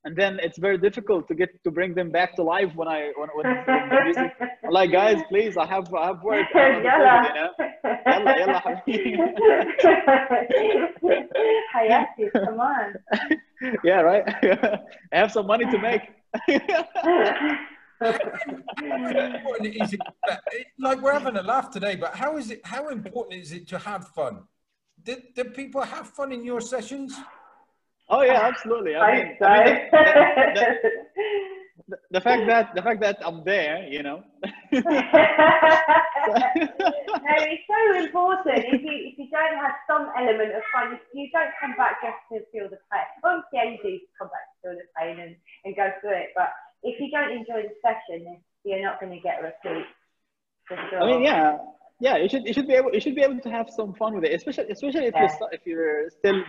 And 0.05 0.15
then 0.15 0.39
it's 0.41 0.57
very 0.57 0.77
difficult 0.77 1.27
to 1.27 1.35
get 1.35 1.49
to 1.65 1.71
bring 1.71 1.93
them 1.93 2.09
back 2.09 2.33
to 2.37 2.43
life 2.43 2.73
when 2.73 2.87
I 2.87 3.11
when, 3.17 3.29
when, 3.35 3.45
when 3.65 3.89
the 3.89 4.01
music. 4.05 4.31
I'm 4.63 4.71
like 4.71 4.91
guys 4.91 5.21
please 5.29 5.57
I 5.57 5.65
have 5.65 5.93
I 5.93 6.07
have 6.07 6.23
work. 6.23 6.47
I 6.55 6.59
have 6.59 6.83
Yalla. 6.83 7.27
you 7.27 7.33
know. 7.35 7.51
Yalla, 8.07 8.33
yalla. 8.39 8.61
Hayati, 11.75 12.31
come 12.45 12.59
on. 12.59 12.93
yeah 13.83 14.01
right? 14.01 14.23
I 15.13 15.17
have 15.17 15.31
some 15.31 15.47
money 15.47 15.65
to 15.65 15.77
make 15.77 16.01
important 18.01 19.75
is 19.75 19.93
it, 19.93 20.01
like 20.77 21.01
we're 21.01 21.13
having 21.13 21.35
a 21.37 21.43
laugh 21.43 21.69
today, 21.69 21.95
but 21.95 22.15
how 22.15 22.37
is 22.37 22.51
it? 22.51 22.61
How 22.65 22.89
important 22.89 23.41
is 23.41 23.51
it 23.51 23.67
to 23.69 23.77
have 23.79 24.07
fun? 24.09 24.43
Did, 25.03 25.33
did 25.35 25.53
people 25.53 25.81
have 25.81 26.07
fun 26.07 26.31
in 26.31 26.43
your 26.43 26.61
sessions? 26.61 27.17
oh 28.09 28.21
yeah 28.21 28.41
absolutely 28.41 28.95
I 28.95 29.01
I 29.01 29.13
mean. 29.13 29.37
I 29.41 29.65
mean 29.65 29.75
the, 29.91 29.97
the, 30.55 30.91
the, 31.87 31.97
the 32.11 32.21
fact 32.21 32.47
that 32.47 32.75
the 32.75 32.81
fact 32.81 33.01
that 33.01 33.17
I'm 33.25 33.43
there 33.43 33.87
you 33.87 34.03
know 34.03 34.23
no, 34.71 34.81
it's 37.41 37.65
so 37.65 37.79
important. 37.97 38.65
If 38.69 38.81
you 38.85 38.95
if 39.09 39.17
you 39.17 39.27
don't 39.33 39.57
have 39.57 39.73
some 39.89 40.13
element 40.15 40.53
of 40.53 40.61
fun, 40.71 40.93
you, 40.93 40.99
you 41.23 41.29
don't 41.33 41.49
come 41.59 41.73
back 41.75 41.97
just 42.05 42.21
to 42.29 42.45
feel 42.51 42.69
the 42.69 42.77
pain. 42.93 43.09
Obviously, 43.23 43.49
yeah, 43.53 43.65
you 43.65 43.77
do 43.81 43.99
come 44.13 44.29
back 44.29 44.45
to 44.45 44.55
feel 44.61 44.75
the 44.77 44.85
pain 44.93 45.19
and, 45.19 45.35
and 45.65 45.75
go 45.75 45.89
through 45.99 46.21
it. 46.21 46.29
But 46.35 46.53
if 46.83 46.99
you 46.99 47.09
don't 47.11 47.31
enjoy 47.31 47.63
the 47.63 47.75
session, 47.81 48.37
you're 48.63 48.81
not 48.81 48.99
going 48.99 49.11
to 49.11 49.19
get 49.19 49.39
a 49.39 49.43
repeat. 49.43 49.85
Sure. 50.67 51.01
I 51.01 51.05
mean, 51.07 51.23
yeah, 51.23 51.57
yeah. 51.99 52.17
You 52.17 52.29
should 52.29 52.45
you 52.45 52.53
should 52.53 52.67
be 52.67 52.73
able 52.73 52.93
you 52.93 52.99
should 52.99 53.15
be 53.15 53.21
able 53.23 53.39
to 53.39 53.49
have 53.49 53.69
some 53.69 53.93
fun 53.95 54.13
with 54.15 54.23
it, 54.23 54.33
especially 54.33 54.69
especially 54.71 55.05
if 55.05 55.15
Yeah. 55.15 55.27
you're 55.39 55.49
if 55.51 55.61
you're 55.65 56.09
still 56.11 56.43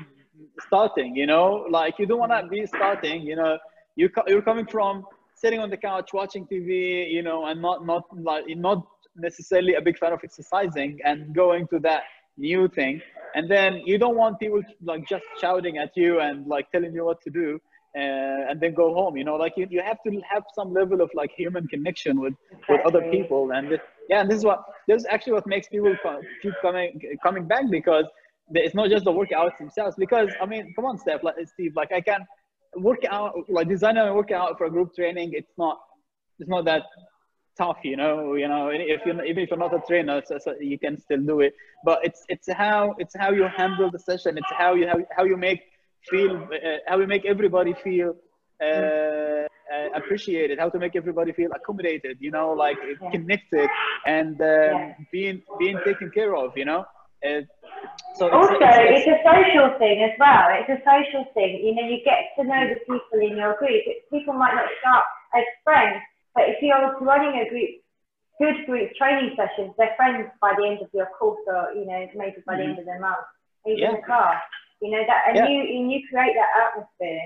starting. 0.67 1.17
You 1.17 1.27
know, 1.27 1.67
like 1.71 1.99
you 1.99 2.07
don't 2.07 2.19
want 2.19 2.33
to 2.33 2.47
be 2.49 2.67
starting. 2.67 3.23
You 3.23 3.37
know, 3.37 3.59
you 3.97 4.11
you're 4.27 4.43
coming 4.43 4.67
from 4.67 5.07
sitting 5.35 5.61
on 5.61 5.71
the 5.71 5.77
couch 5.79 6.11
watching 6.13 6.47
TV. 6.47 7.11
You 7.11 7.23
know, 7.23 7.47
and 7.47 7.63
not 7.63 7.87
not 7.87 8.05
like 8.15 8.45
not 8.49 8.87
necessarily 9.17 9.75
a 9.75 9.81
big 9.81 9.99
fan 9.99 10.13
of 10.13 10.21
exercising 10.23 10.99
and 11.05 11.35
going 11.35 11.67
to 11.69 11.79
that 11.81 12.03
new 12.37 12.69
thing, 12.69 13.01
and 13.35 13.51
then 13.51 13.81
you 13.87 13.97
don't 13.99 14.17
want 14.17 14.39
people 14.39 14.63
like 14.83 15.07
just 15.09 15.25
shouting 15.41 15.79
at 15.79 15.91
you 15.97 16.21
and 16.21 16.47
like 16.47 16.71
telling 16.73 16.93
you 16.95 17.05
what 17.05 17.21
to 17.23 17.31
do. 17.31 17.59
Uh, 17.97 18.49
and 18.49 18.61
then 18.61 18.73
go 18.73 18.95
home 18.95 19.17
you 19.17 19.25
know 19.25 19.35
like 19.35 19.53
you, 19.57 19.67
you 19.69 19.83
have 19.83 19.99
to 20.07 20.11
have 20.29 20.45
some 20.55 20.73
level 20.73 21.01
of 21.01 21.11
like 21.13 21.33
human 21.37 21.67
connection 21.67 22.21
with 22.21 22.35
with 22.69 22.81
other 22.87 23.03
people. 23.11 23.51
And 23.51 23.73
it, 23.73 23.81
yeah 24.09 24.21
and 24.21 24.31
this 24.31 24.39
is 24.39 24.45
what 24.45 24.63
this 24.87 25.01
is 25.01 25.07
actually 25.11 25.33
what 25.33 25.47
makes 25.47 25.67
people 25.69 25.97
co- 26.01 26.23
keep 26.41 26.55
coming 26.63 27.01
coming 27.23 27.49
back 27.49 27.65
because 27.69 28.05
it's 28.53 28.77
not 28.77 28.91
just 28.91 29.05
the 29.05 29.13
workouts 29.13 29.59
themselves. 29.59 29.97
Because 29.99 30.31
i 30.41 30.47
mean 30.47 30.73
come 30.77 30.85
on 30.85 30.99
steph 30.99 31.25
like 31.25 31.35
steve 31.49 31.75
like 31.75 31.93
i 31.93 32.01
can 32.01 32.25
work 32.77 33.05
out 33.11 33.35
like 33.49 33.69
design 33.69 33.97
a 33.97 34.15
workout 34.15 34.57
for 34.57 34.67
a 34.67 34.71
group 34.71 34.95
training 34.95 35.31
it's 35.33 35.55
not 35.59 35.81
it's 36.39 36.49
not 36.49 36.65
that 36.65 36.85
tough 37.59 37.79
you 37.83 37.97
know 37.97 38.35
you 38.35 38.49
know 38.49 38.69
if 38.69 39.01
you're 39.05 39.25
even 39.25 39.43
if 39.43 39.51
you're 39.51 39.59
not 39.59 39.75
a 39.75 39.83
trainer 39.87 40.23
so, 40.25 40.39
so 40.39 40.55
you 40.61 40.79
can 40.79 40.99
still 40.99 41.21
do 41.21 41.41
it. 41.41 41.55
But 41.85 41.99
it's 42.05 42.25
it's 42.29 42.49
how 42.53 42.95
it's 42.99 43.15
how 43.17 43.31
you 43.33 43.47
handle 43.61 43.91
the 43.91 43.99
session. 43.99 44.39
It's 44.39 44.53
how 44.57 44.75
you 44.75 44.87
how, 44.87 44.99
how 45.17 45.25
you 45.25 45.37
make 45.37 45.61
feel 46.09 46.37
uh, 46.37 46.79
how 46.87 46.99
we 46.99 47.07
make 47.07 47.25
everybody 47.27 47.75
feel 47.85 48.15
uh, 48.63 48.67
uh, 48.67 49.47
appreciated 49.95 50.59
how 50.59 50.69
to 50.69 50.79
make 50.79 50.95
everybody 50.97 51.33
feel 51.33 51.51
accommodated 51.53 52.17
you 52.21 52.31
know 52.31 52.53
like 52.53 52.77
connected 53.13 53.69
and 54.07 54.41
um, 54.41 54.95
being 55.13 55.43
being 55.59 55.79
taken 55.85 56.11
care 56.11 56.35
of 56.37 56.53
you 56.57 56.65
know 56.65 56.85
uh, 57.27 57.41
so 58.15 58.27
it's, 58.27 58.35
Also, 58.35 58.55
it's- 58.55 59.05
it's 59.07 59.09
a 59.17 59.21
social 59.31 59.79
thing 59.79 60.03
as 60.03 60.15
well. 60.19 60.47
It's 60.59 60.69
a 60.79 60.81
social 60.93 61.25
thing. 61.35 61.53
You 61.65 61.75
know, 61.75 61.83
you 61.87 61.99
get 62.05 62.21
to 62.37 62.45
know 62.45 62.63
the 62.73 62.81
people 62.81 63.19
in 63.29 63.37
your 63.37 63.55
group. 63.57 63.83
People 64.11 64.35
might 64.35 64.55
not 64.55 64.65
start 64.81 65.05
as 65.35 65.45
friends, 65.65 66.01
but 66.35 66.45
if 66.49 66.57
you're 66.63 66.99
running 67.01 67.41
a 67.41 67.49
group, 67.49 67.71
good 68.41 68.67
group 68.67 68.91
training 68.97 69.37
sessions, 69.37 69.75
they're 69.79 69.95
friends 69.97 70.29
by 70.41 70.55
the 70.59 70.67
end 70.67 70.81
of 70.83 70.89
your 70.93 71.07
course, 71.19 71.41
or 71.47 71.73
you 71.75 71.85
know, 71.87 72.01
maybe 72.17 72.37
by 72.47 72.57
the 72.57 72.63
end 72.65 72.79
of 72.79 72.85
the 72.87 72.99
month, 72.99 73.25
even 73.67 73.79
Yeah. 73.79 73.93
the 73.97 74.03
class. 74.03 74.41
You 74.81 74.91
know 74.93 75.03
that, 75.07 75.23
and 75.29 75.37
Yeah. 75.37 75.47
you 75.47 75.61
and 75.61 75.93
you 75.93 76.01
create 76.11 76.35
that 76.35 76.51
atmosphere. 76.69 77.21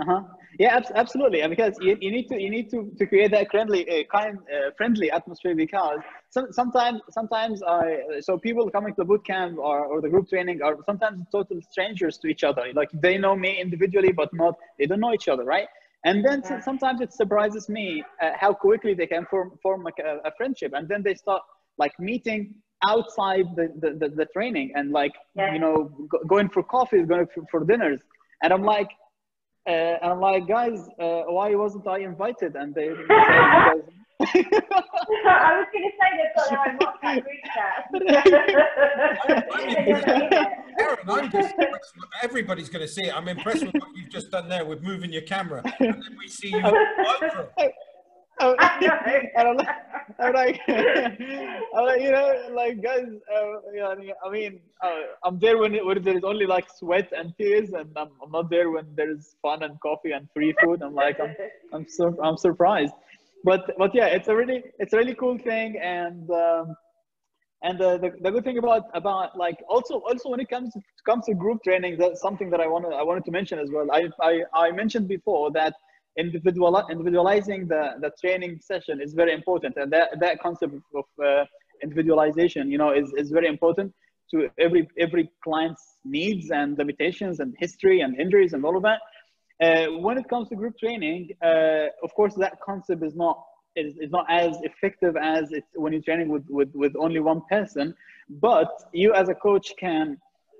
Uh-huh. 0.00 0.22
Yeah, 0.58 0.76
abs- 0.76 0.90
absolutely. 0.94 1.40
And 1.42 1.50
Because 1.50 1.74
you, 1.80 1.96
you 2.00 2.10
need 2.10 2.28
to 2.28 2.40
you 2.40 2.50
need 2.50 2.68
to, 2.70 2.90
to 2.98 3.06
create 3.06 3.30
that 3.30 3.50
friendly 3.50 3.88
uh, 3.88 4.02
kind 4.12 4.38
uh, 4.52 4.70
friendly 4.76 5.10
atmosphere 5.10 5.54
because 5.54 6.00
some, 6.30 6.46
sometimes 6.50 7.00
sometimes 7.10 7.62
I 7.62 7.98
so 8.20 8.36
people 8.38 8.68
coming 8.70 8.92
to 8.94 9.02
the 9.02 9.04
boot 9.04 9.24
camp 9.24 9.58
or, 9.58 9.84
or 9.86 10.00
the 10.00 10.08
group 10.08 10.28
training 10.28 10.62
are 10.62 10.76
sometimes 10.84 11.22
total 11.30 11.60
strangers 11.70 12.18
to 12.18 12.28
each 12.28 12.42
other. 12.42 12.64
Like 12.74 12.90
they 12.92 13.18
know 13.18 13.36
me 13.36 13.60
individually, 13.60 14.12
but 14.12 14.30
not 14.32 14.54
they 14.78 14.86
don't 14.86 15.00
know 15.00 15.12
each 15.14 15.28
other, 15.28 15.44
right? 15.44 15.68
And 16.04 16.24
then 16.24 16.42
Yeah. 16.44 16.60
sometimes 16.60 17.00
it 17.00 17.12
surprises 17.12 17.68
me 17.68 18.02
uh, 18.20 18.30
how 18.34 18.52
quickly 18.52 18.94
they 18.94 19.06
can 19.06 19.24
form 19.26 19.52
form 19.62 19.86
a, 19.86 20.28
a 20.28 20.32
friendship, 20.36 20.72
and 20.74 20.88
then 20.88 21.02
they 21.04 21.14
start 21.14 21.42
like 21.78 21.92
meeting 22.00 22.54
outside 22.88 23.46
the, 23.56 23.72
the, 23.80 23.90
the, 24.00 24.08
the 24.14 24.26
training 24.26 24.72
and 24.74 24.90
like 24.92 25.12
Yeah. 25.34 25.52
you 25.52 25.58
know 25.58 25.76
go, 26.08 26.18
going 26.26 26.48
for 26.48 26.62
coffees, 26.62 27.06
going 27.06 27.26
for, 27.34 27.44
for 27.50 27.64
dinners, 27.64 28.00
and 28.42 28.52
I'm 28.52 28.62
like 28.62 28.90
uh, 29.66 29.70
and 30.02 30.12
I'm 30.12 30.20
like, 30.20 30.46
guys, 30.46 30.78
uh, 31.00 31.22
why 31.22 31.54
wasn't 31.54 31.86
I 31.86 32.00
invited? 32.00 32.54
And 32.54 32.74
they, 32.74 32.88
they 32.88 32.94
say, 32.96 33.80
because, 34.20 34.52
I 35.26 35.58
was 35.58 35.66
going 35.72 35.84
to 35.84 35.94
say 36.00 36.08
they've 36.18 36.58
I'm 36.58 36.68
own 36.68 36.78
WhatsApp 36.78 37.22
group 37.22 37.42
chat. 37.54 37.88
And 39.76 39.86
you're 39.88 40.00
not 40.00 40.22
in 40.22 40.32
it. 40.32 40.48
Aaron, 40.78 40.98
I'm 41.08 41.30
just 41.30 41.54
everybody's 42.22 42.68
going 42.68 42.86
to 42.86 42.92
see 42.92 43.04
it. 43.04 43.16
I'm 43.16 43.28
impressed 43.28 43.64
with 43.64 43.74
what 43.74 43.88
you've 43.96 44.10
just 44.10 44.30
done 44.30 44.48
there 44.48 44.66
with 44.66 44.82
moving 44.82 45.12
your 45.12 45.22
camera, 45.22 45.62
and 45.64 45.94
then 45.94 46.16
we 46.18 46.28
see 46.28 46.48
you. 46.48 46.60
micro. 46.60 47.48
I'm, 48.40 48.54
I 48.58 48.80
know. 48.80 48.92
and 49.36 49.48
I'm 49.48 49.56
like, 49.56 49.68
I'm 50.18 50.32
like, 50.32 50.60
I'm 50.68 51.84
like, 51.86 52.00
you 52.00 52.12
know, 52.12 52.48
like 52.52 52.82
guys, 52.82 53.06
uh, 53.34 54.26
I 54.26 54.30
mean, 54.30 54.60
uh, 54.82 55.00
I'm 55.24 55.38
there 55.38 55.58
when, 55.58 55.74
it, 55.74 55.84
when 55.84 56.02
there's 56.02 56.24
only 56.24 56.46
like 56.46 56.66
sweat 56.76 57.12
and 57.16 57.34
tears, 57.38 57.70
and 57.70 57.90
I'm, 57.96 58.10
I'm 58.22 58.30
not 58.30 58.50
there 58.50 58.70
when 58.70 58.86
there's 58.94 59.36
fun 59.42 59.62
and 59.62 59.80
coffee 59.80 60.12
and 60.12 60.28
free 60.32 60.54
food. 60.62 60.82
I'm 60.82 60.94
like, 60.94 61.18
I'm, 61.20 61.34
I'm 61.72 61.86
so, 61.88 62.16
I'm 62.22 62.36
surprised, 62.36 62.94
but, 63.44 63.70
but 63.78 63.94
yeah, 63.94 64.06
it's 64.06 64.28
a 64.28 64.36
really, 64.36 64.62
it's 64.78 64.92
a 64.92 64.96
really 64.96 65.14
cool 65.14 65.38
thing, 65.38 65.78
and, 65.78 66.30
um, 66.30 66.76
and 67.62 67.78
the, 67.78 67.98
the, 67.98 68.12
the 68.20 68.30
good 68.30 68.44
thing 68.44 68.58
about 68.58 68.82
about 68.92 69.38
like 69.38 69.56
also 69.70 69.94
also 70.06 70.28
when 70.28 70.38
it 70.38 70.50
comes 70.50 70.70
to 70.74 70.80
comes 71.06 71.24
to 71.24 71.34
group 71.34 71.62
training, 71.64 71.96
that's 71.98 72.20
something 72.20 72.50
that 72.50 72.60
I 72.60 72.66
wanted 72.66 72.92
I 72.92 73.02
wanted 73.02 73.24
to 73.24 73.30
mention 73.30 73.58
as 73.58 73.70
well. 73.72 73.86
I 73.90 74.10
I, 74.20 74.42
I 74.52 74.70
mentioned 74.70 75.08
before 75.08 75.50
that 75.52 75.72
individual 76.18 76.72
individualizing 76.90 77.66
the, 77.66 77.94
the 78.00 78.10
training 78.20 78.60
session 78.60 79.00
is 79.00 79.14
very 79.14 79.32
important 79.32 79.76
and 79.76 79.92
that, 79.92 80.08
that 80.20 80.40
concept 80.40 80.74
of 80.94 81.04
uh, 81.24 81.44
individualization 81.82 82.70
you 82.70 82.78
know 82.78 82.92
is, 82.92 83.12
is 83.16 83.30
very 83.30 83.48
important 83.48 83.92
to 84.30 84.48
every 84.58 84.88
every 84.98 85.30
client's 85.42 85.98
needs 86.04 86.50
and 86.50 86.78
limitations 86.78 87.40
and 87.40 87.54
history 87.58 88.00
and 88.00 88.18
injuries 88.18 88.52
and 88.52 88.64
all 88.64 88.76
of 88.76 88.82
that 88.82 89.00
uh, 89.62 89.86
when 89.98 90.16
it 90.18 90.28
comes 90.28 90.48
to 90.48 90.54
group 90.54 90.76
training 90.78 91.30
uh, 91.44 91.86
of 92.02 92.14
course 92.14 92.34
that 92.34 92.54
concept 92.64 93.02
is 93.04 93.14
not 93.14 93.36
is, 93.76 93.96
is 93.98 94.10
not 94.10 94.26
as 94.28 94.56
effective 94.62 95.16
as 95.16 95.50
it's 95.50 95.66
when 95.74 95.92
you're 95.92 96.02
training 96.02 96.28
with, 96.28 96.44
with, 96.48 96.70
with 96.74 96.94
only 96.96 97.20
one 97.20 97.42
person. 97.50 97.94
But 98.28 98.70
you 98.92 99.12
as 99.14 99.28
a 99.28 99.34
coach 99.34 99.72
can 99.78 100.18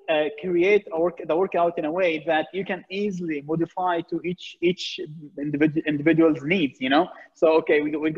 uh, 0.08 0.24
create 0.40 0.86
work, 0.96 1.20
the 1.26 1.36
workout 1.36 1.78
in 1.78 1.84
a 1.84 1.92
way 1.92 2.22
that 2.26 2.46
you 2.52 2.64
can 2.64 2.84
easily 2.90 3.42
modify 3.42 4.00
to 4.02 4.20
each 4.24 4.56
each 4.60 5.00
individual 5.38 5.82
individual's 5.86 6.42
needs. 6.42 6.80
You 6.80 6.90
know, 6.90 7.08
so 7.34 7.48
okay, 7.58 7.80
we, 7.80 7.96
we, 7.96 8.12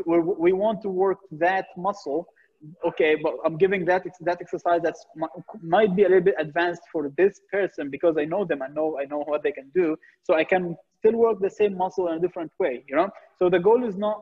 we 0.45 0.51
want 0.53 0.81
to 0.83 0.89
work 0.89 1.19
that 1.31 1.67
muscle. 1.77 2.27
Okay, 2.83 3.15
but 3.15 3.33
I'm 3.45 3.57
giving 3.57 3.85
that 3.85 4.03
that 4.21 4.39
exercise 4.41 4.81
that 4.81 4.95
might 5.61 5.95
be 5.95 6.03
a 6.03 6.09
little 6.09 6.23
bit 6.23 6.35
advanced 6.39 6.81
for 6.91 7.11
this 7.15 7.39
person 7.51 7.89
because 7.89 8.15
I 8.17 8.25
know 8.25 8.45
them. 8.45 8.61
I 8.61 8.67
know 8.67 8.97
I 8.99 9.05
know 9.05 9.19
what 9.19 9.43
they 9.43 9.51
can 9.51 9.69
do, 9.75 9.95
so 10.23 10.33
I 10.33 10.43
can 10.43 10.75
still 10.99 11.17
work 11.17 11.39
the 11.39 11.49
same 11.49 11.77
muscle 11.77 12.07
in 12.07 12.15
a 12.15 12.19
different 12.19 12.51
way. 12.59 12.83
You 12.87 12.95
know, 12.95 13.09
so 13.37 13.49
the 13.49 13.59
goal 13.59 13.83
is 13.85 13.95
not 13.95 14.21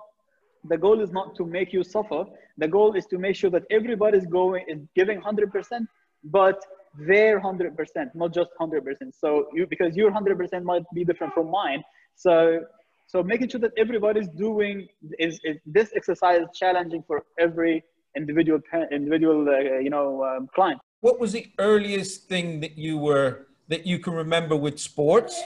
the 0.67 0.77
goal 0.77 1.01
is 1.01 1.11
not 1.11 1.35
to 1.35 1.45
make 1.45 1.73
you 1.73 1.83
suffer. 1.83 2.25
The 2.57 2.67
goal 2.67 2.95
is 2.95 3.05
to 3.07 3.17
make 3.17 3.35
sure 3.35 3.49
that 3.51 3.63
everybody's 3.69 4.25
going 4.25 4.65
is 4.67 4.79
giving 4.95 5.21
100%, 5.21 5.87
but 6.23 6.59
their 6.97 7.39
100%, 7.39 8.15
not 8.15 8.33
just 8.33 8.49
100%. 8.59 8.81
So 9.17 9.47
you, 9.53 9.67
because 9.67 9.95
your 9.95 10.11
100% 10.11 10.63
might 10.63 10.83
be 10.93 11.03
different 11.03 11.33
from 11.33 11.51
mine. 11.51 11.83
So, 12.15 12.61
so 13.07 13.23
making 13.23 13.49
sure 13.49 13.59
that 13.61 13.71
everybody's 13.77 14.27
doing 14.29 14.87
is, 15.19 15.39
is 15.43 15.57
this 15.65 15.91
exercise 15.95 16.43
challenging 16.53 17.03
for 17.05 17.23
every 17.39 17.83
individual, 18.15 18.59
individual, 18.91 19.47
uh, 19.49 19.79
you 19.79 19.89
know, 19.89 20.23
um, 20.23 20.47
client. 20.53 20.79
What 21.01 21.19
was 21.19 21.33
the 21.33 21.47
earliest 21.59 22.27
thing 22.27 22.61
that 22.61 22.77
you 22.77 22.97
were, 22.97 23.47
that 23.67 23.85
you 23.85 23.99
can 23.99 24.13
remember 24.13 24.55
with 24.55 24.79
sports? 24.79 25.39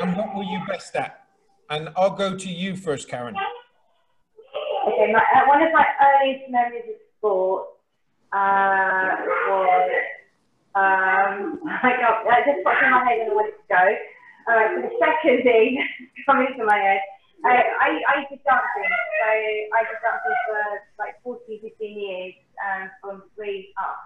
And 0.00 0.16
what 0.16 0.34
were 0.34 0.42
you 0.44 0.60
best 0.68 0.94
at? 0.96 1.24
And 1.70 1.88
I'll 1.96 2.10
go 2.10 2.36
to 2.36 2.48
you 2.48 2.76
first, 2.76 3.08
Karen. 3.08 3.34
Okay, 4.86 5.12
my, 5.12 5.18
uh, 5.18 5.46
one 5.46 5.62
of 5.62 5.72
my 5.72 5.86
earliest 6.02 6.50
memories 6.50 6.84
of 6.88 6.96
sport 7.16 7.64
uh, 8.32 9.16
was 9.48 9.90
um, 10.74 11.62
I 11.86 11.94
got 12.02 12.26
I 12.26 12.42
just 12.42 12.62
popped 12.66 12.82
in 12.82 12.90
my 12.90 13.02
head 13.06 13.22
and 13.22 13.30
I 13.30 13.34
wanted 13.34 13.56
to 13.58 13.66
go. 13.70 13.84
All 14.44 14.56
right, 14.58 14.70
so 14.76 14.78
the 14.84 14.94
second 15.00 15.40
thing 15.40 15.80
coming 16.28 16.52
to 16.58 16.64
my 16.68 16.76
head, 16.76 17.00
I, 17.48 17.64
I, 17.80 17.88
I 18.04 18.16
did 18.28 18.44
dancing. 18.44 18.92
So 18.92 19.28
I 19.72 19.80
did 19.88 20.00
dancing 20.04 20.36
for 20.44 20.60
like 21.00 21.16
40, 21.24 21.64
15 21.64 21.80
years, 21.80 22.34
um, 22.60 22.90
from 23.00 23.16
three 23.36 23.72
up 23.80 23.96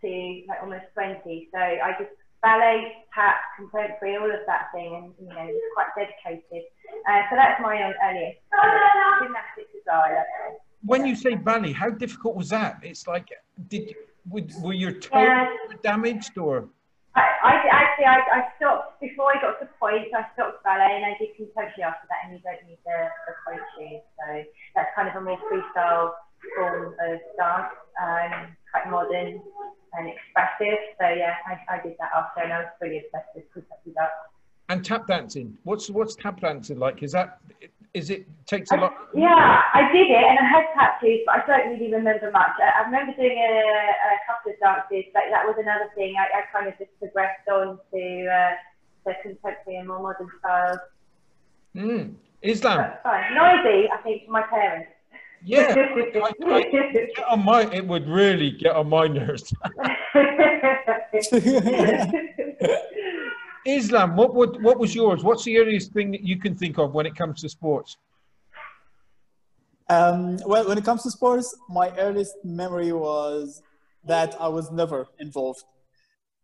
to 0.00 0.08
like 0.48 0.60
almost 0.64 0.88
20. 0.96 1.20
So 1.52 1.60
I 1.60 1.92
just 2.00 2.16
ballet, 2.44 3.04
tap, 3.16 3.40
contemporary, 3.56 4.20
all 4.20 4.28
of 4.28 4.44
that 4.44 4.68
thing, 4.72 4.92
and 4.92 5.12
you 5.16 5.32
know, 5.32 5.48
was 5.48 5.68
quite 5.72 5.92
dedicated. 5.96 6.68
Uh, 7.08 7.24
so 7.28 7.40
that's 7.40 7.56
my 7.64 7.76
earliest. 7.76 8.40
Gymnastics 9.24 9.72
as 9.72 9.84
well. 9.88 10.04
When 10.84 11.06
you 11.06 11.16
say 11.16 11.34
ballet, 11.34 11.72
how 11.72 11.90
difficult 11.90 12.36
was 12.36 12.50
that? 12.50 12.80
It's 12.82 13.06
like, 13.06 13.28
did 13.68 13.94
would, 14.28 14.52
were 14.60 14.72
your 14.72 14.92
toes 14.92 15.10
yeah. 15.12 15.48
damaged 15.82 16.36
or? 16.38 16.68
I, 17.14 17.20
I 17.20 17.52
actually 17.70 18.06
I, 18.06 18.18
I 18.32 18.40
stopped 18.56 19.00
before 19.00 19.30
I 19.36 19.40
got 19.40 19.60
to 19.60 19.68
pointe. 19.78 20.08
I 20.14 20.26
stopped 20.34 20.64
ballet 20.64 20.96
and 20.96 21.04
I 21.04 21.16
did 21.18 21.36
contemporary 21.36 21.84
after 21.84 22.06
that, 22.08 22.18
and 22.24 22.32
you 22.34 22.40
don't 22.42 22.68
need 22.68 22.78
the, 22.84 23.08
the 23.26 23.32
pointe 23.46 23.62
shoes. 23.78 24.02
So 24.18 24.42
that's 24.74 24.88
kind 24.96 25.08
of 25.08 25.14
a 25.16 25.20
more 25.20 25.38
freestyle 25.46 26.12
form 26.56 26.94
of 27.06 27.20
dance, 27.38 27.72
um, 28.02 28.56
quite 28.72 28.90
modern 28.90 29.40
and 29.94 30.08
expressive. 30.08 30.78
So 31.00 31.08
yeah, 31.08 31.34
I, 31.46 31.76
I 31.76 31.82
did 31.82 31.94
that 32.00 32.10
after, 32.16 32.40
and 32.42 32.52
I 32.52 32.58
was 32.60 32.68
pretty 32.80 32.98
obsessed 32.98 33.28
with 33.34 33.44
contemporary 33.52 33.94
dance. 33.94 34.12
And 34.68 34.84
tap 34.84 35.06
dancing. 35.06 35.56
What's 35.64 35.90
what's 35.90 36.16
tap 36.16 36.40
dancing 36.40 36.78
like? 36.78 37.02
Is 37.02 37.12
that 37.12 37.38
is 37.94 38.10
it 38.10 38.26
takes 38.46 38.70
a 38.72 38.76
lot? 38.76 38.92
Yeah, 39.14 39.62
I 39.72 39.88
did 39.92 40.10
it 40.10 40.24
and 40.24 40.38
I 40.38 40.44
had 40.50 40.64
tattoos, 40.74 41.20
but 41.24 41.36
I 41.36 41.46
don't 41.46 41.70
really 41.72 41.90
remember 41.92 42.30
much. 42.32 42.50
I, 42.58 42.82
I 42.82 42.86
remember 42.86 43.14
doing 43.14 43.38
a, 43.38 43.52
a, 43.54 44.18
couple 44.26 44.50
of 44.52 44.58
dances, 44.58 45.04
but 45.14 45.22
that 45.30 45.46
was 45.46 45.54
another 45.58 45.88
thing. 45.94 46.16
I, 46.18 46.24
I 46.38 46.42
kind 46.52 46.66
of 46.66 46.76
just 46.76 46.90
progressed 46.98 47.48
on 47.48 47.78
to 47.92 48.26
uh, 48.26 48.50
the 49.06 49.14
contemporary 49.22 49.78
and 49.78 49.86
more 49.88 50.02
modern 50.02 50.28
styles. 50.40 50.78
Mm. 51.76 52.14
Islam. 52.42 52.92
Fine. 53.02 53.34
Noisy, 53.34 53.88
I 53.90 53.96
think, 54.02 54.26
for 54.26 54.32
my 54.32 54.42
parents. 54.42 54.90
Yeah, 55.46 55.74
I, 55.76 56.32
I, 56.46 56.62
get 56.62 57.18
on 57.30 57.44
my, 57.44 57.70
it 57.70 57.86
would 57.86 58.08
really 58.08 58.50
get 58.50 58.74
on 58.74 58.88
my 58.88 59.06
nerves. 59.06 59.52
Islam, 63.66 64.16
what, 64.16 64.34
what, 64.34 64.60
what 64.60 64.78
was 64.78 64.94
yours? 64.94 65.22
What's 65.24 65.44
the 65.44 65.58
earliest 65.58 65.92
thing 65.92 66.10
that 66.12 66.22
you 66.22 66.38
can 66.38 66.54
think 66.54 66.78
of 66.78 66.92
when 66.92 67.06
it 67.06 67.16
comes 67.16 67.40
to 67.42 67.48
sports? 67.48 67.96
Um, 69.88 70.38
well, 70.46 70.66
when 70.66 70.78
it 70.78 70.84
comes 70.84 71.02
to 71.02 71.10
sports, 71.10 71.54
my 71.68 71.90
earliest 71.98 72.34
memory 72.44 72.92
was 72.92 73.62
that 74.06 74.34
I 74.40 74.48
was 74.48 74.70
never 74.70 75.08
involved. 75.18 75.64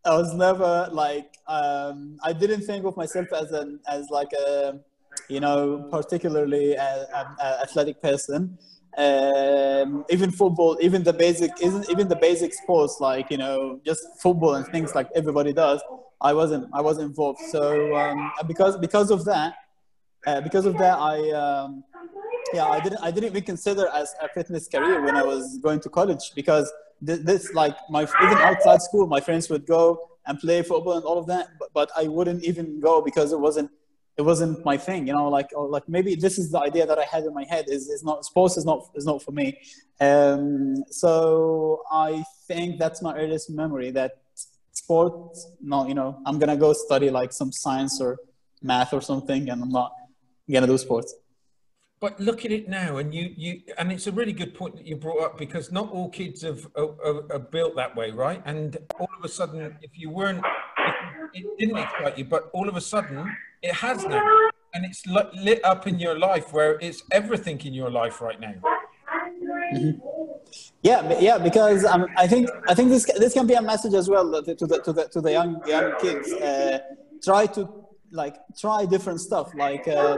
I 0.04 0.16
was 0.16 0.35
never 0.35 0.88
like 0.92 1.37
um, 1.46 2.18
I 2.22 2.33
didn't 2.33 2.62
think 2.62 2.85
of 2.87 2.96
myself 2.96 3.33
as 3.33 3.52
an 3.52 3.80
as 3.87 4.09
like 4.11 4.33
a 4.33 4.80
you 5.28 5.40
know 5.40 5.87
particularly 5.90 6.72
a, 6.72 7.06
a, 7.14 7.37
a 7.38 7.62
athletic 7.62 8.00
person. 8.00 8.59
Um, 8.96 10.05
even 10.11 10.31
football, 10.33 10.76
even 10.81 11.03
the 11.03 11.12
basic, 11.12 11.53
isn't 11.62 11.88
even 11.88 12.09
the 12.09 12.16
basic 12.16 12.53
sports 12.53 12.96
like 13.00 13.31
you 13.31 13.38
know 13.38 13.81
just 13.85 14.03
football 14.20 14.55
and 14.55 14.66
things 14.66 14.94
like 14.94 15.09
everybody 15.14 15.53
does. 15.53 15.81
I 16.20 16.33
wasn't 16.33 16.68
I 16.72 16.81
wasn't 16.81 17.07
involved. 17.07 17.40
So 17.50 17.94
um, 17.96 18.33
because 18.48 18.76
because 18.79 19.11
of 19.11 19.24
that, 19.26 19.55
uh, 20.26 20.40
because 20.40 20.66
of 20.66 20.76
that, 20.79 20.98
I 20.98 21.31
um, 21.31 21.85
yeah 22.53 22.66
I 22.66 22.81
didn't 22.81 23.00
I 23.00 23.11
didn't 23.11 23.31
even 23.31 23.44
consider 23.44 23.88
as 23.94 24.14
a 24.20 24.29
fitness 24.29 24.66
career 24.68 25.03
when 25.05 25.16
I 25.16 25.22
was 25.22 25.59
going 25.59 25.81
to 25.81 25.88
college 25.88 26.33
because 26.35 26.70
this, 27.00 27.20
this 27.20 27.55
like 27.55 27.76
my 27.88 28.03
even 28.03 28.38
outside 28.38 28.83
school 28.83 29.07
my 29.07 29.20
friends 29.20 29.48
would 29.50 29.66
go 29.66 30.11
and 30.26 30.38
play 30.38 30.62
football 30.62 30.94
and 30.94 31.05
all 31.05 31.18
of 31.18 31.26
that, 31.26 31.48
but, 31.59 31.70
but 31.72 31.90
I 31.96 32.07
wouldn't 32.09 32.44
even 32.44 32.81
go 32.81 33.00
because 33.00 33.33
it 33.33 33.40
wasn't 33.40 33.70
it 34.20 34.24
wasn't 34.33 34.56
my 34.70 34.76
thing 34.88 35.00
you 35.09 35.14
know 35.18 35.28
like 35.38 35.50
or 35.59 35.64
like 35.76 35.87
maybe 35.96 36.12
this 36.26 36.35
is 36.42 36.46
the 36.54 36.61
idea 36.68 36.85
that 36.90 36.98
i 37.04 37.06
had 37.14 37.22
in 37.28 37.35
my 37.40 37.46
head 37.52 37.64
is, 37.68 37.83
is 37.94 38.02
not 38.09 38.16
sports 38.30 38.54
is 38.61 38.66
not 38.70 38.80
is 38.98 39.06
not 39.11 39.18
for 39.26 39.33
me. 39.40 39.46
Um, 40.09 40.85
so 41.02 41.83
i 42.09 42.11
think 42.48 42.78
that's 42.83 43.00
my 43.06 43.12
earliest 43.22 43.48
memory 43.62 43.88
that 43.98 44.12
sport 44.83 45.37
no 45.72 45.78
you 45.90 45.96
know 46.00 46.11
i'm 46.26 46.38
gonna 46.40 46.61
go 46.66 46.70
study 46.87 47.09
like 47.20 47.33
some 47.40 47.50
science 47.64 47.94
or 48.04 48.18
math 48.70 48.92
or 48.98 49.02
something 49.11 49.42
and 49.50 49.62
i'm 49.62 49.74
not 49.83 49.92
gonna 50.52 50.66
do 50.66 50.78
sports. 50.78 51.14
But 52.00 52.18
look 52.18 52.46
at 52.46 52.50
it 52.59 52.66
now 52.68 52.96
and 52.96 53.14
you 53.14 53.24
you 53.37 53.61
and 53.78 53.92
it's 53.92 54.06
a 54.06 54.12
really 54.12 54.33
good 54.33 54.54
point 54.54 54.76
that 54.76 54.87
you 54.87 54.96
brought 54.96 55.20
up 55.26 55.38
because 55.44 55.70
not 55.70 55.90
all 55.90 56.09
kids 56.09 56.42
have 56.42 56.66
are, 56.74 57.33
are 57.35 57.38
built 57.38 57.76
that 57.76 57.94
way 57.94 58.11
right? 58.11 58.40
And 58.46 58.78
all 58.98 59.11
of 59.18 59.22
a 59.22 59.28
sudden 59.28 59.59
if 59.83 59.92
you 60.00 60.09
weren't 60.09 60.42
it 61.35 61.44
didn't 61.59 61.76
excite 61.76 62.16
you 62.18 62.24
but 62.24 62.50
all 62.54 62.68
of 62.68 62.76
a 62.76 62.80
sudden 62.80 63.18
it 63.62 63.75
has 63.75 64.05
now 64.07 64.25
and 64.75 64.85
it's 64.85 65.07
lit 65.07 65.64
up 65.64 65.87
in 65.87 65.99
your 65.99 66.18
life 66.18 66.53
where 66.53 66.79
it's 66.81 67.03
everything 67.11 67.61
in 67.61 67.75
your 67.75 67.90
life 67.90 68.20
right 68.20 68.40
now 68.40 68.55
mm-hmm. 69.75 69.90
Yeah, 70.83 71.18
yeah, 71.20 71.37
because 71.37 71.85
um, 71.85 72.07
I 72.16 72.27
think 72.27 72.49
I 72.66 72.75
think 72.75 72.88
this 72.88 73.05
this 73.05 73.35
can 73.35 73.46
be 73.46 73.55
a 73.55 73.62
message 73.62 73.94
as 73.94 74.09
well 74.09 74.42
to 74.42 74.42
the 74.42 74.55
to 74.79 74.92
the 74.92 75.09
to 75.09 75.20
the 75.20 75.33
young 75.33 75.61
young 75.66 75.92
kids. 76.01 76.33
Uh, 76.33 76.79
try 77.23 77.46
to 77.46 77.68
like 78.11 78.37
try 78.59 78.87
different 78.87 79.20
stuff. 79.20 79.53
Like 79.55 79.87
uh, 79.87 80.16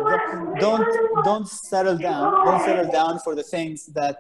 don't 0.61 0.87
don't 1.25 1.49
settle 1.49 1.99
down. 1.99 2.47
Don't 2.47 2.63
settle 2.63 2.91
down 2.91 3.19
for 3.19 3.35
the 3.35 3.43
things 3.43 3.87
that 3.87 4.19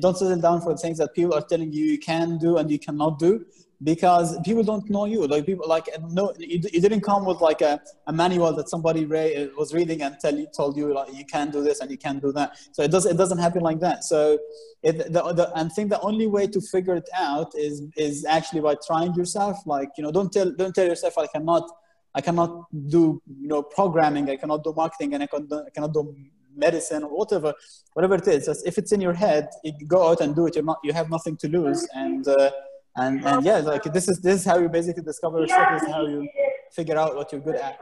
don't 0.00 0.16
settle 0.16 0.40
down 0.40 0.60
for 0.60 0.76
things 0.76 0.98
that 0.98 1.14
people 1.14 1.34
are 1.34 1.42
telling 1.42 1.72
you 1.72 1.84
you 1.84 1.98
can 1.98 2.38
do 2.38 2.56
and 2.56 2.70
you 2.70 2.78
cannot 2.78 3.18
do 3.18 3.44
because 3.82 4.38
people 4.44 4.62
don't 4.62 4.88
know 4.88 5.04
you. 5.04 5.26
Like 5.26 5.46
people 5.46 5.68
like 5.68 5.88
no 6.10 6.32
you, 6.38 6.60
you 6.72 6.80
didn't 6.80 7.02
come 7.02 7.24
with 7.24 7.40
like 7.40 7.60
a, 7.60 7.80
a 8.06 8.12
manual 8.12 8.52
that 8.54 8.68
somebody 8.68 9.04
re- 9.04 9.36
uh, 9.36 9.48
was 9.56 9.74
reading 9.74 10.02
and 10.02 10.16
tell 10.18 10.34
you 10.36 10.46
told 10.56 10.76
you 10.76 10.92
like 10.94 11.12
you 11.14 11.24
can 11.24 11.50
do 11.50 11.62
this 11.62 11.80
and 11.80 11.90
you 11.90 11.98
can 11.98 12.18
do 12.18 12.32
that. 12.32 12.56
So 12.72 12.82
it 12.82 12.90
does 12.90 13.06
it 13.06 13.16
doesn't 13.16 13.38
happen 13.38 13.62
like 13.62 13.80
that. 13.80 14.04
So 14.04 14.38
it, 14.82 15.12
the, 15.12 15.32
the, 15.32 15.52
and 15.54 15.72
think 15.72 15.90
the 15.90 16.00
only 16.00 16.26
way 16.26 16.46
to 16.46 16.60
figure 16.60 16.94
it 16.94 17.08
out 17.14 17.52
is 17.54 17.82
is 17.96 18.24
actually 18.24 18.60
by 18.60 18.76
trying 18.86 19.14
yourself. 19.14 19.58
Like 19.66 19.90
you 19.96 20.04
know 20.04 20.10
don't 20.10 20.32
tell 20.32 20.50
don't 20.50 20.74
tell 20.74 20.86
yourself 20.86 21.18
i 21.18 21.26
cannot 21.26 21.68
i 22.14 22.20
cannot 22.20 22.66
do 22.88 23.20
you 23.40 23.48
know 23.48 23.62
programming. 23.62 24.30
I 24.30 24.36
cannot 24.36 24.64
do 24.64 24.72
marketing 24.74 25.14
and 25.14 25.22
i 25.24 25.26
cannot, 25.26 25.66
I 25.66 25.70
cannot 25.70 25.92
do 25.92 26.14
medicine 26.56 27.02
or 27.04 27.16
whatever 27.16 27.52
whatever 27.94 28.14
it 28.16 28.26
is 28.28 28.46
just 28.46 28.66
if 28.66 28.78
it's 28.78 28.92
in 28.92 29.00
your 29.00 29.12
head 29.12 29.48
you 29.62 29.72
go 29.86 30.08
out 30.08 30.20
and 30.20 30.34
do 30.34 30.46
it 30.46 30.54
you're 30.54 30.64
not 30.64 30.78
you 30.84 30.92
have 30.92 31.10
nothing 31.10 31.36
to 31.36 31.48
lose. 31.48 31.86
And 31.94 32.26
uh, 32.26 32.50
and 32.96 33.24
and 33.26 33.44
yeah 33.44 33.58
like 33.58 33.84
this 33.84 34.08
is 34.08 34.20
this 34.20 34.40
is 34.40 34.44
how 34.44 34.58
you 34.58 34.68
basically 34.68 35.02
discover 35.02 35.40
yourself 35.40 35.68
this 35.72 35.82
is 35.82 35.88
how 35.88 36.06
you 36.06 36.28
figure 36.74 36.98
out 36.98 37.14
what 37.16 37.30
you're 37.32 37.40
good 37.40 37.56
at. 37.56 37.78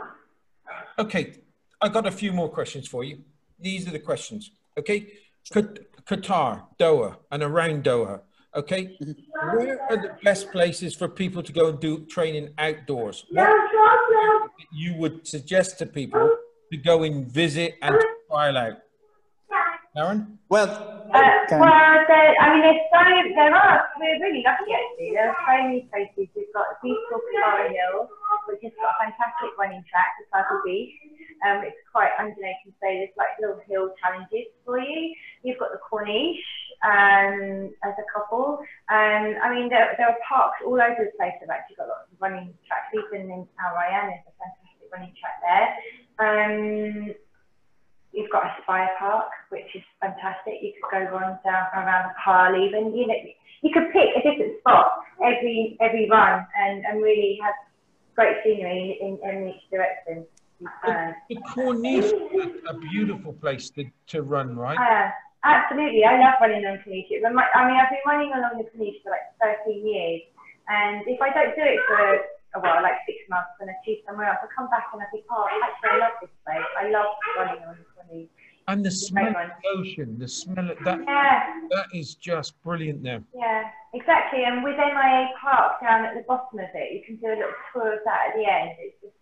Okay. 0.99 1.35
I 1.81 1.89
got 1.89 2.07
a 2.07 2.13
few 2.13 2.33
more 2.33 2.49
questions 2.49 2.87
for 2.87 3.03
you. 3.03 3.19
These 3.59 3.89
are 3.89 3.91
the 3.91 3.99
questions. 3.99 4.51
Okay? 4.79 5.13
Qatar 5.51 6.65
doha 6.79 7.17
and 7.31 7.43
around 7.43 7.85
doha. 7.85 8.21
Okay? 8.55 8.97
Mm-hmm. 9.03 9.57
where 9.57 9.83
are 9.91 9.97
the 9.97 10.13
best 10.23 10.53
places 10.53 10.95
for 10.95 11.09
people 11.09 11.43
to 11.43 11.53
go 11.53 11.69
and 11.71 11.81
do 11.81 12.05
training 12.07 12.51
outdoors? 12.59 13.25
What 13.31 13.49
you 14.73 14.95
would 14.97 15.27
suggest 15.27 15.79
to 15.79 15.87
people 15.87 16.31
to 16.71 16.77
go 16.77 17.03
and 17.03 17.27
visit 17.27 17.75
and 17.83 17.97
trial 18.33 18.57
out 18.57 18.77
Aaron? 19.95 20.39
Well, 20.49 20.65
Uh, 21.13 21.21
can- 21.53 21.61
well, 21.61 21.93
there, 22.09 22.33
I 22.41 22.45
mean, 22.57 22.63
there's 22.65 22.81
so 22.89 23.05
there 23.37 23.53
are. 23.53 23.85
We're 24.01 24.17
really 24.25 24.41
lucky 24.41 24.73
actually. 24.73 25.13
There 25.13 25.29
are 25.29 25.37
so 25.45 25.53
many 25.69 25.85
places. 25.93 26.33
We've 26.33 26.49
got 26.57 26.81
beautiful 26.81 27.21
Flora 27.29 27.69
Hill, 27.69 28.09
which 28.49 28.65
has 28.65 28.73
got 28.81 28.97
a 28.97 29.05
fantastic 29.05 29.53
running 29.61 29.85
track, 29.93 30.17
the 30.17 30.25
Cycle 30.33 30.65
Beach. 30.65 30.97
Um, 31.45 31.61
it's 31.69 31.77
quite 31.93 32.09
undulating, 32.17 32.73
so 32.81 32.89
there's 32.89 33.13
like 33.21 33.37
little 33.37 33.61
hill 33.69 33.93
challenges 34.01 34.49
for 34.65 34.81
you. 34.81 35.13
You've 35.45 35.59
got 35.61 35.77
the 35.77 35.81
Corniche 35.85 36.41
um, 36.81 37.69
as 37.85 37.93
a 38.01 38.07
couple. 38.09 38.65
Um, 38.89 39.37
I 39.45 39.53
mean, 39.53 39.69
there, 39.69 39.93
there 40.01 40.09
are 40.09 40.17
parks 40.27 40.65
all 40.65 40.81
over 40.81 41.05
the 41.05 41.13
place. 41.21 41.37
I've 41.45 41.53
actually 41.53 41.77
got 41.77 41.93
lots 41.93 42.09
of 42.09 42.17
running 42.17 42.55
tracks. 42.65 42.89
Even 42.97 43.29
in 43.29 43.45
Al 43.61 43.77
Rayyan, 43.77 44.09
there's 44.09 44.25
a 44.25 44.35
fantastic 44.41 44.89
running 44.89 45.13
track 45.21 45.37
there. 45.45 45.69
Um, 46.25 47.13
You've 48.13 48.31
got 48.31 48.45
Aspire 48.59 48.91
Park, 48.99 49.31
which 49.49 49.75
is 49.75 49.83
fantastic. 50.01 50.55
You 50.61 50.73
could 50.83 51.09
go 51.09 51.17
run 51.17 51.39
down 51.45 51.67
around 51.75 52.11
the 52.11 52.15
Pearl 52.25 52.55
even. 52.63 52.95
You 52.95 53.07
know, 53.07 53.15
you 53.63 53.71
could 53.73 53.91
pick 53.93 54.11
a 54.17 54.23
different 54.23 54.59
spot 54.61 54.93
every 55.25 55.77
every 55.81 56.09
run 56.11 56.47
and, 56.59 56.85
and 56.85 57.03
really 57.03 57.39
have 57.43 57.55
great 58.15 58.37
scenery 58.45 58.99
in, 59.01 59.19
in 59.23 59.37
in 59.37 59.49
each 59.49 59.71
direction. 59.71 60.27
Uh, 60.87 61.13
The 61.29 61.37
Corniche 61.55 62.13
is 62.35 62.63
a 62.69 62.75
beautiful 62.75 63.33
place 63.33 63.71
to, 63.71 63.85
to 64.09 64.23
run, 64.23 64.57
right? 64.57 64.79
uh, 64.79 65.11
absolutely, 65.43 66.05
I 66.05 66.21
love 66.21 66.35
running 66.41 66.65
on 66.67 66.79
Corniche. 66.87 67.19
I 67.19 67.67
mean, 67.67 67.77
I've 67.81 67.91
been 67.91 68.05
running 68.07 68.33
along 68.33 68.59
the 68.59 68.69
Corniche 68.71 69.03
for 69.03 69.11
like 69.11 69.57
13 69.67 69.87
years, 69.87 70.23
and 70.69 71.03
if 71.07 71.21
I 71.21 71.31
don't 71.33 71.57
do 71.57 71.63
it 71.63 71.81
for 71.89 72.21
a 72.55 72.61
while, 72.61 72.83
like 72.83 72.99
six 73.07 73.19
months, 73.31 73.51
and 73.61 73.71
I 73.71 73.75
choose 73.85 73.99
somewhere 74.07 74.29
else, 74.29 74.39
I 74.43 74.49
come 74.55 74.69
back 74.69 74.89
and 74.93 75.03
I 75.03 75.07
think, 75.11 75.25
oh, 75.31 75.47
actually, 75.65 75.91
I 75.91 75.99
love 75.99 76.17
this 76.21 76.31
place. 76.45 76.69
I 76.79 76.91
love 76.91 77.07
running 77.39 77.63
on 77.65 77.77
the. 78.11 78.29
And 78.69 78.85
the 78.85 78.91
smell 78.93 79.27
of 79.27 79.35
the 79.35 79.69
ocean, 79.77 80.19
the 80.19 80.29
smell 80.29 80.71
of 80.71 80.79
that, 80.85 81.01
Yeah. 81.05 81.61
that 81.71 81.87
is 81.93 82.15
just 82.15 82.55
brilliant 82.63 83.03
there. 83.03 83.23
Yeah, 83.35 83.65
exactly. 83.93 84.45
And 84.45 84.63
with 84.63 84.77
MIA 84.77 85.31
Park 85.41 85.81
down 85.83 86.05
at 86.05 86.15
the 86.15 86.23
bottom 86.29 86.61
of 86.61 86.69
it, 86.73 86.93
you 86.93 87.03
can 87.05 87.17
do 87.17 87.27
a 87.27 87.37
little 87.43 87.51
tour 87.73 87.95
of 87.95 88.01
that 88.05 88.29
at 88.29 88.35
the 88.37 88.47
end. 88.47 88.71
It's 88.79 88.95
just. 89.03 89.13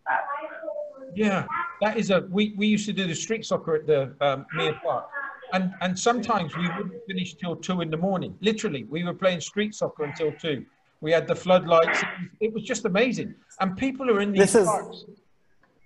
Yeah, 1.15 1.47
that 1.81 1.97
is 1.97 2.11
a, 2.11 2.21
we, 2.31 2.55
we 2.57 2.67
used 2.67 2.87
to 2.87 2.93
do 2.93 3.07
the 3.07 3.15
street 3.15 3.45
soccer 3.45 3.77
at 3.77 3.87
the 3.87 4.15
um, 4.21 4.47
MIA 4.55 4.79
Park. 4.85 5.07
And, 5.53 5.73
and 5.81 5.99
sometimes 5.99 6.57
we 6.57 6.69
wouldn't 6.69 7.05
finish 7.09 7.35
till 7.35 7.57
two 7.57 7.81
in 7.81 7.91
the 7.91 7.97
morning. 7.97 8.37
Literally, 8.41 8.85
we 8.85 9.03
were 9.05 9.15
playing 9.15 9.41
street 9.41 9.75
soccer 9.75 10.05
until 10.05 10.33
two. 10.33 10.65
We 11.01 11.13
had 11.13 11.27
the 11.27 11.35
floodlights. 11.35 12.03
It 12.41 12.53
was, 12.53 12.63
just 12.63 12.85
amazing. 12.85 13.35
And 13.61 13.77
people 13.77 14.11
are 14.11 14.21
in 14.21 14.33
these 14.33 14.41
This 14.43 14.55
is- 14.57 14.67
parks. 14.67 15.05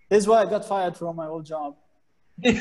this 0.09 0.19
is 0.23 0.29
why 0.29 0.43
I 0.43 0.47
got 0.47 0.65
fired 0.65 0.97
from 0.97 1.17
my 1.17 1.27
old 1.27 1.45
job. 1.47 1.77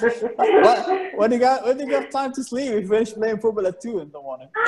What- 0.00 1.18
when 1.18 1.32
you 1.32 1.38
got 1.38 1.64
when 1.64 1.78
you 1.78 1.88
got 1.90 2.10
time 2.10 2.32
to 2.32 2.42
sleep, 2.42 2.72
you 2.72 2.86
finish 2.86 3.12
playing 3.12 3.38
football 3.38 3.66
at 3.66 3.80
two 3.80 4.00
in 4.00 4.10
the 4.10 4.20
morning. 4.20 4.48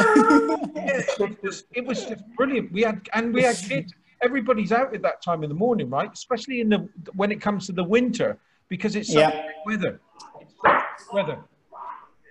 Yeah, 0.74 1.00
it 1.26 1.42
was, 1.42 1.64
it 1.72 1.84
was 1.86 2.04
just 2.04 2.22
brilliant. 2.36 2.70
We 2.72 2.82
had 2.82 3.08
and 3.14 3.32
we 3.32 3.42
had 3.42 3.56
kids. 3.56 3.94
Everybody's 4.22 4.72
out 4.72 4.94
at 4.94 5.02
that 5.02 5.22
time 5.22 5.42
in 5.42 5.48
the 5.48 5.54
morning, 5.54 5.88
right? 5.90 6.10
Especially 6.12 6.60
in 6.60 6.68
the 6.68 6.88
when 7.14 7.32
it 7.32 7.40
comes 7.40 7.66
to 7.66 7.72
the 7.72 7.84
winter 7.84 8.38
because 8.68 8.94
it's 8.94 9.08
such 9.12 9.32
Yeah. 9.32 9.46
weather. 9.66 10.00
It's 10.40 10.54
such 10.64 11.12
weather. 11.12 11.38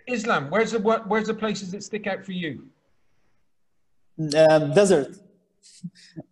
Islam, 0.08 0.50
where's 0.52 0.72
the 0.74 0.80
what- 0.80 1.08
where's 1.08 1.28
the 1.28 1.34
places 1.34 1.72
that 1.72 1.82
stick 1.84 2.06
out 2.08 2.24
for 2.26 2.34
you? 2.34 2.68
Um, 4.20 4.74
desert. 4.74 5.16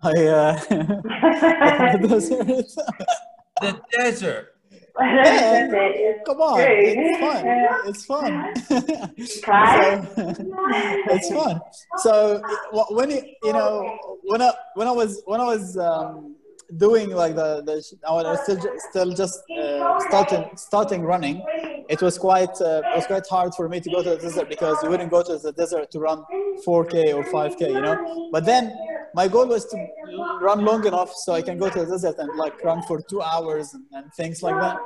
I 0.02 0.10
uh, 0.10 0.60
the 0.70 2.08
desert. 2.08 2.65
The 3.62 3.82
desert. 3.92 4.56
That's 5.00 5.74
it. 5.74 6.26
Come 6.26 6.42
on, 6.42 6.60
it's 6.62 8.06
fun. 8.06 8.54
It's 9.18 9.39
fun. 9.39 10.08
So, 11.10 11.15
it's 11.15 11.30
fun. 11.32 11.62
So 11.98 12.42
when 12.92 13.10
you 13.10 13.22
you 13.44 13.54
know 13.54 13.98
when 14.24 14.42
I 14.42 14.52
when 14.76 14.88
I 14.88 14.92
was 14.92 15.22
when 15.26 15.39
I 15.39 15.46
was 15.46 15.78
um, 15.78 16.36
doing 16.77 17.10
like 17.12 17.36
the 17.36 17.62
the 17.63 17.84
I 18.08 18.12
was 18.12 18.43
still 18.43 18.60
still 18.89 19.12
just 19.13 19.39
uh, 19.51 19.99
starting 20.08 20.49
starting 20.55 21.03
running, 21.03 21.43
it 21.89 22.01
was 22.01 22.17
quite 22.17 22.55
uh, 22.62 22.82
it 22.86 22.95
was 22.95 23.08
quite 23.08 23.27
hard 23.29 23.53
for 23.55 23.67
me 23.67 23.79
to 23.79 23.89
go 23.89 24.03
to 24.03 24.12
the 24.12 24.17
desert 24.17 24.49
because 24.49 24.82
you 24.84 24.89
wouldn't 24.89 25.12
go 25.12 25.23
to 25.23 25.38
the 25.38 25.51
desert 25.51 25.91
to 25.91 25.99
run 25.99 26.23
4k 26.65 27.13
or 27.15 27.23
5k, 27.23 27.62
you 27.62 27.82
know. 27.82 28.29
But 28.32 28.45
then 28.45 28.75
my 29.13 29.27
goal 29.27 29.47
was 29.47 29.65
to 29.65 29.88
run 30.41 30.63
long 30.63 30.86
enough 30.86 31.13
so 31.13 31.34
I 31.34 31.41
can 31.41 31.58
go 31.58 31.69
to 31.69 31.79
the 31.79 31.86
desert 31.86 32.15
and 32.19 32.38
like 32.38 32.63
run 32.63 32.84
for 32.84 33.01
two 33.01 33.21
hours 33.21 33.73
and, 33.73 33.86
and 33.93 34.13
things 34.13 34.43
like 34.43 34.60
that. 34.60 34.77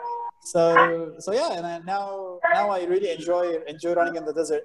So 0.45 1.15
so 1.19 1.33
yeah, 1.33 1.53
and 1.53 1.65
I, 1.65 1.79
now 1.79 2.39
now 2.53 2.69
I 2.69 2.83
really 2.85 3.11
enjoy 3.11 3.57
enjoy 3.67 3.93
running 3.93 4.15
in 4.15 4.25
the 4.25 4.33
desert. 4.33 4.63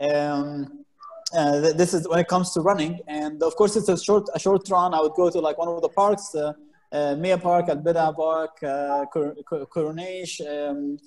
Um, 0.00 0.85
uh, 1.34 1.72
this 1.72 1.92
is 1.94 2.08
when 2.08 2.18
it 2.20 2.28
comes 2.28 2.52
to 2.52 2.60
running, 2.60 3.00
and 3.08 3.42
of 3.42 3.56
course 3.56 3.76
it's 3.76 3.88
a 3.88 3.98
short 3.98 4.28
a 4.34 4.38
short 4.38 4.68
run. 4.70 4.94
I 4.94 5.00
would 5.00 5.14
go 5.14 5.28
to 5.30 5.40
like 5.40 5.58
one 5.58 5.68
of 5.68 5.82
the 5.82 5.88
parks, 5.88 6.34
uh, 6.34 6.52
uh, 6.92 7.16
Mia 7.16 7.36
Park, 7.38 7.68
Al 7.68 7.78
Bidda 7.78 8.14
Park, 8.14 8.62
uh, 8.62 9.04
Cor- 9.12 9.34
Cor- 9.44 9.90
um, 9.90 10.98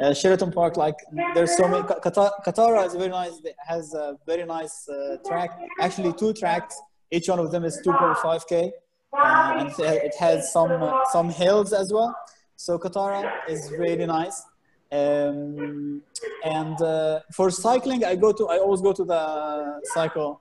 uh, 0.00 0.12
Sheraton 0.12 0.50
Park. 0.52 0.76
Like 0.76 0.96
there's 1.34 1.56
so 1.56 1.68
many. 1.68 1.82
Ka- 1.86 2.00
Katara 2.46 2.86
is 2.86 2.94
very 2.94 3.08
nice. 3.08 3.40
Has 3.66 3.94
a 3.94 4.16
very 4.26 4.44
nice 4.44 4.88
uh, 4.88 5.16
track. 5.26 5.50
Actually, 5.80 6.12
two 6.14 6.32
tracks. 6.32 6.74
Each 7.10 7.28
one 7.28 7.38
of 7.38 7.50
them 7.52 7.64
is 7.64 7.80
2.5k, 7.86 8.70
uh, 9.12 9.54
and 9.58 9.70
it 9.78 10.14
has 10.18 10.52
some 10.52 10.72
some 11.12 11.30
hills 11.30 11.72
as 11.72 11.92
well. 11.92 12.14
So 12.56 12.78
Katara 12.78 13.30
is 13.48 13.70
really 13.70 14.06
nice. 14.06 14.42
Um, 14.90 16.02
and 16.44 16.80
uh, 16.80 17.20
for 17.32 17.50
cycling, 17.50 18.04
I 18.04 18.16
go 18.16 18.32
to 18.32 18.48
I 18.48 18.58
always 18.58 18.80
go 18.80 18.92
to 18.92 19.04
the 19.04 19.80
cycle 19.94 20.40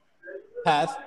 path. 0.64 0.98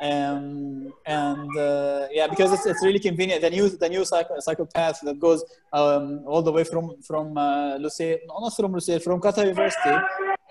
Um, 0.00 0.92
and 1.06 1.56
uh, 1.56 2.08
yeah, 2.10 2.26
because 2.26 2.52
it's, 2.52 2.66
it's 2.66 2.84
really 2.84 2.98
convenient. 2.98 3.40
The 3.40 3.50
new 3.50 3.68
the 3.68 3.88
new 3.88 4.04
cycle 4.04 4.36
cycle 4.40 4.66
path 4.66 4.98
that 5.04 5.18
goes 5.20 5.44
um, 5.72 6.24
all 6.26 6.42
the 6.42 6.52
way 6.52 6.64
from 6.64 7.00
from 7.02 7.38
uh, 7.38 7.78
Lusail, 7.78 8.18
no, 8.28 8.40
not 8.40 8.56
from 8.56 8.72
Lusail, 8.72 9.00
from 9.02 9.20
Qatar 9.20 9.46
University 9.46 9.96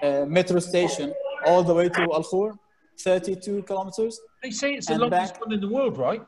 uh, 0.01 0.25
metro 0.25 0.59
station 0.59 1.13
all 1.45 1.63
the 1.63 1.73
way 1.73 1.89
to 1.89 2.01
Al 2.01 2.23
Khor, 2.23 2.57
32 2.99 3.63
kilometers. 3.63 4.19
They 4.43 4.51
say 4.51 4.73
it's 4.73 4.87
the 4.87 4.97
longest 4.97 5.33
back. 5.33 5.41
one 5.41 5.53
in 5.53 5.61
the 5.61 5.67
world, 5.69 5.97
right? 5.97 6.21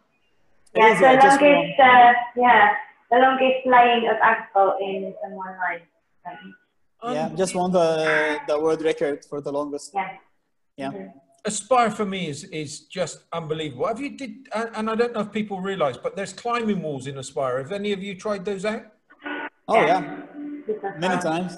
Yeah, 0.75 0.87
It 0.87 0.93
is, 0.93 0.99
the 0.99 1.07
uh, 1.07 1.13
longest, 1.13 1.79
uh, 1.79 2.13
yeah, 2.35 2.73
the 3.11 3.17
longest 3.17 3.65
laying 3.65 4.09
of 4.09 4.17
asphalt 4.23 4.81
in, 4.81 5.13
in 5.23 5.31
one 5.31 5.55
line. 5.59 5.81
Yeah, 7.03 7.29
just 7.35 7.55
won 7.55 7.71
the 7.71 8.39
the 8.47 8.59
world 8.59 8.81
record 8.81 9.25
for 9.25 9.41
the 9.41 9.51
longest. 9.51 9.91
Yeah. 9.93 10.17
Yeah. 10.77 10.91
Aspire 11.45 11.91
for 11.91 12.05
me 12.05 12.27
is 12.27 12.45
is 12.45 12.81
just 12.81 13.25
unbelievable. 13.33 13.87
Have 13.87 13.99
you 13.99 14.17
did 14.17 14.47
and 14.55 14.69
and 14.73 14.89
I 14.89 14.95
don't 14.95 15.13
know 15.13 15.21
if 15.21 15.31
people 15.31 15.59
realise, 15.59 15.97
but 15.97 16.15
there's 16.15 16.33
climbing 16.33 16.81
walls 16.81 17.07
in 17.07 17.17
Aspire. 17.17 17.57
Have 17.57 17.73
any 17.73 17.91
of 17.91 18.01
you 18.01 18.15
tried 18.15 18.45
those 18.45 18.63
out? 18.63 18.83
Oh 19.67 19.81
yeah, 19.85 20.21
Super 20.65 20.95
many 20.97 21.21
times. 21.21 21.57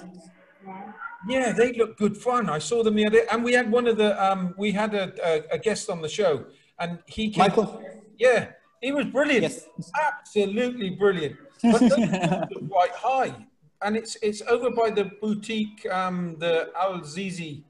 Yeah. 0.66 0.92
Yeah, 1.28 1.52
they 1.52 1.72
look 1.72 1.96
good 1.96 2.16
fun. 2.16 2.48
I 2.48 2.58
saw 2.58 2.82
them 2.84 2.94
the 2.94 3.06
other, 3.06 3.22
and 3.32 3.42
we 3.42 3.52
had 3.52 3.70
one 3.70 3.86
of 3.86 3.96
the 3.96 4.10
um, 4.24 4.54
we 4.56 4.70
had 4.70 4.94
a, 4.94 5.12
a, 5.24 5.54
a 5.56 5.58
guest 5.58 5.90
on 5.90 6.00
the 6.00 6.08
show, 6.08 6.44
and 6.78 6.98
he 7.06 7.30
came. 7.30 7.42
Michael. 7.42 7.82
Yeah, 8.18 8.50
he 8.80 8.92
was 8.92 9.06
brilliant. 9.06 9.42
Yes. 9.42 9.66
Absolutely 10.08 10.90
brilliant. 10.90 11.36
But 11.62 11.80
those 11.80 11.92
are 11.98 12.48
quite 12.70 12.92
high, 12.94 13.34
and 13.82 13.96
it's 13.96 14.16
it's 14.22 14.42
over 14.42 14.70
by 14.70 14.90
the 14.90 15.04
boutique, 15.20 15.86
um, 15.90 16.36
the 16.38 16.70
Al 16.80 17.00
Aziziyah 17.00 17.62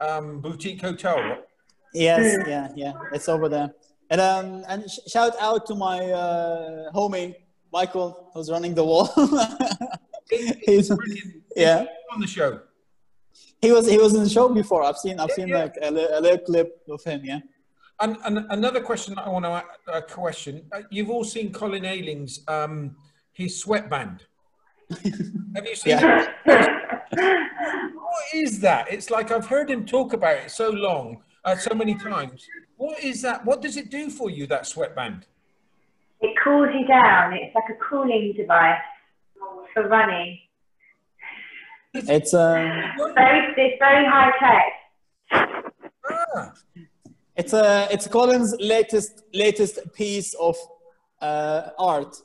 um, 0.00 0.40
boutique 0.40 0.80
hotel. 0.80 1.18
Yes, 1.94 2.38
yeah, 2.46 2.68
yeah, 2.76 2.92
it's 3.12 3.28
over 3.28 3.48
there. 3.48 3.70
And 4.10 4.20
um, 4.20 4.64
and 4.68 4.90
sh- 4.90 5.10
shout 5.10 5.34
out 5.40 5.66
to 5.66 5.74
my 5.74 5.98
uh, 6.10 6.92
homie 6.92 7.34
Michael, 7.72 8.30
who's 8.34 8.50
running 8.50 8.74
the 8.74 8.84
wall. 8.84 9.06
He's, 10.30 10.88
Brilliant. 10.88 11.42
yeah, 11.56 11.84
On 12.12 12.20
the 12.20 12.26
show. 12.26 12.60
he 13.60 13.72
was 13.72 13.88
he 13.88 13.98
was 13.98 14.14
in 14.14 14.22
the 14.22 14.28
show 14.30 14.48
before. 14.48 14.82
I've 14.84 14.96
seen 14.98 15.18
I've 15.18 15.28
Yeah, 15.30 15.34
seen 15.34 15.48
yeah. 15.48 15.58
like 15.64 15.74
a, 15.82 15.90
li- 15.90 16.08
a 16.12 16.20
little 16.20 16.38
clip 16.38 16.82
of 16.88 17.02
him. 17.02 17.22
Yeah. 17.24 17.40
And, 18.00 18.16
and 18.24 18.46
another 18.50 18.80
question 18.80 19.14
that 19.16 19.26
I 19.26 19.28
want 19.28 19.44
to 19.44 19.50
a 19.50 19.96
uh, 19.96 20.00
question. 20.02 20.64
Uh, 20.72 20.82
you've 20.90 21.10
all 21.10 21.24
seen 21.24 21.52
Colin 21.52 21.84
Ailing's 21.84 22.40
um, 22.48 22.96
his 23.32 23.60
sweatband. 23.60 24.24
Have 25.54 25.66
you 25.66 25.76
seen 25.76 25.98
Yeah. 25.98 26.26
it? 26.46 26.70
What 28.10 28.24
is 28.34 28.60
that? 28.60 28.92
It's 28.92 29.10
like 29.10 29.30
I've 29.30 29.46
heard 29.46 29.70
him 29.70 29.84
talk 29.86 30.12
about 30.12 30.36
it 30.36 30.50
so 30.50 30.70
long, 30.70 31.22
uh, 31.44 31.56
so 31.56 31.74
many 31.74 31.94
times. 31.94 32.46
What 32.76 33.02
is 33.02 33.22
that? 33.22 33.44
What 33.44 33.62
does 33.62 33.76
it 33.76 33.90
do 33.90 34.10
for 34.10 34.30
you? 34.30 34.46
That 34.46 34.66
sweatband? 34.66 35.26
It 36.20 36.34
cools 36.42 36.68
you 36.74 36.86
down. 36.86 37.32
It's 37.34 37.54
like 37.54 37.64
a 37.70 37.74
cooling 37.88 38.34
device 38.36 38.80
for 39.72 39.86
running. 39.88 40.38
It's 41.94 42.34
um 42.34 42.82
Very, 43.14 43.54
it's 43.56 43.78
very 43.78 44.04
high 44.06 44.32
tech. 44.42 44.72
Ah, 46.10 46.52
it's 47.36 47.52
a 47.52 47.88
it's 47.90 48.06
Colin's 48.08 48.54
latest 48.60 49.22
latest 49.32 49.78
piece 49.94 50.34
of 50.34 50.56
uh, 51.20 51.70
art. 51.78 52.16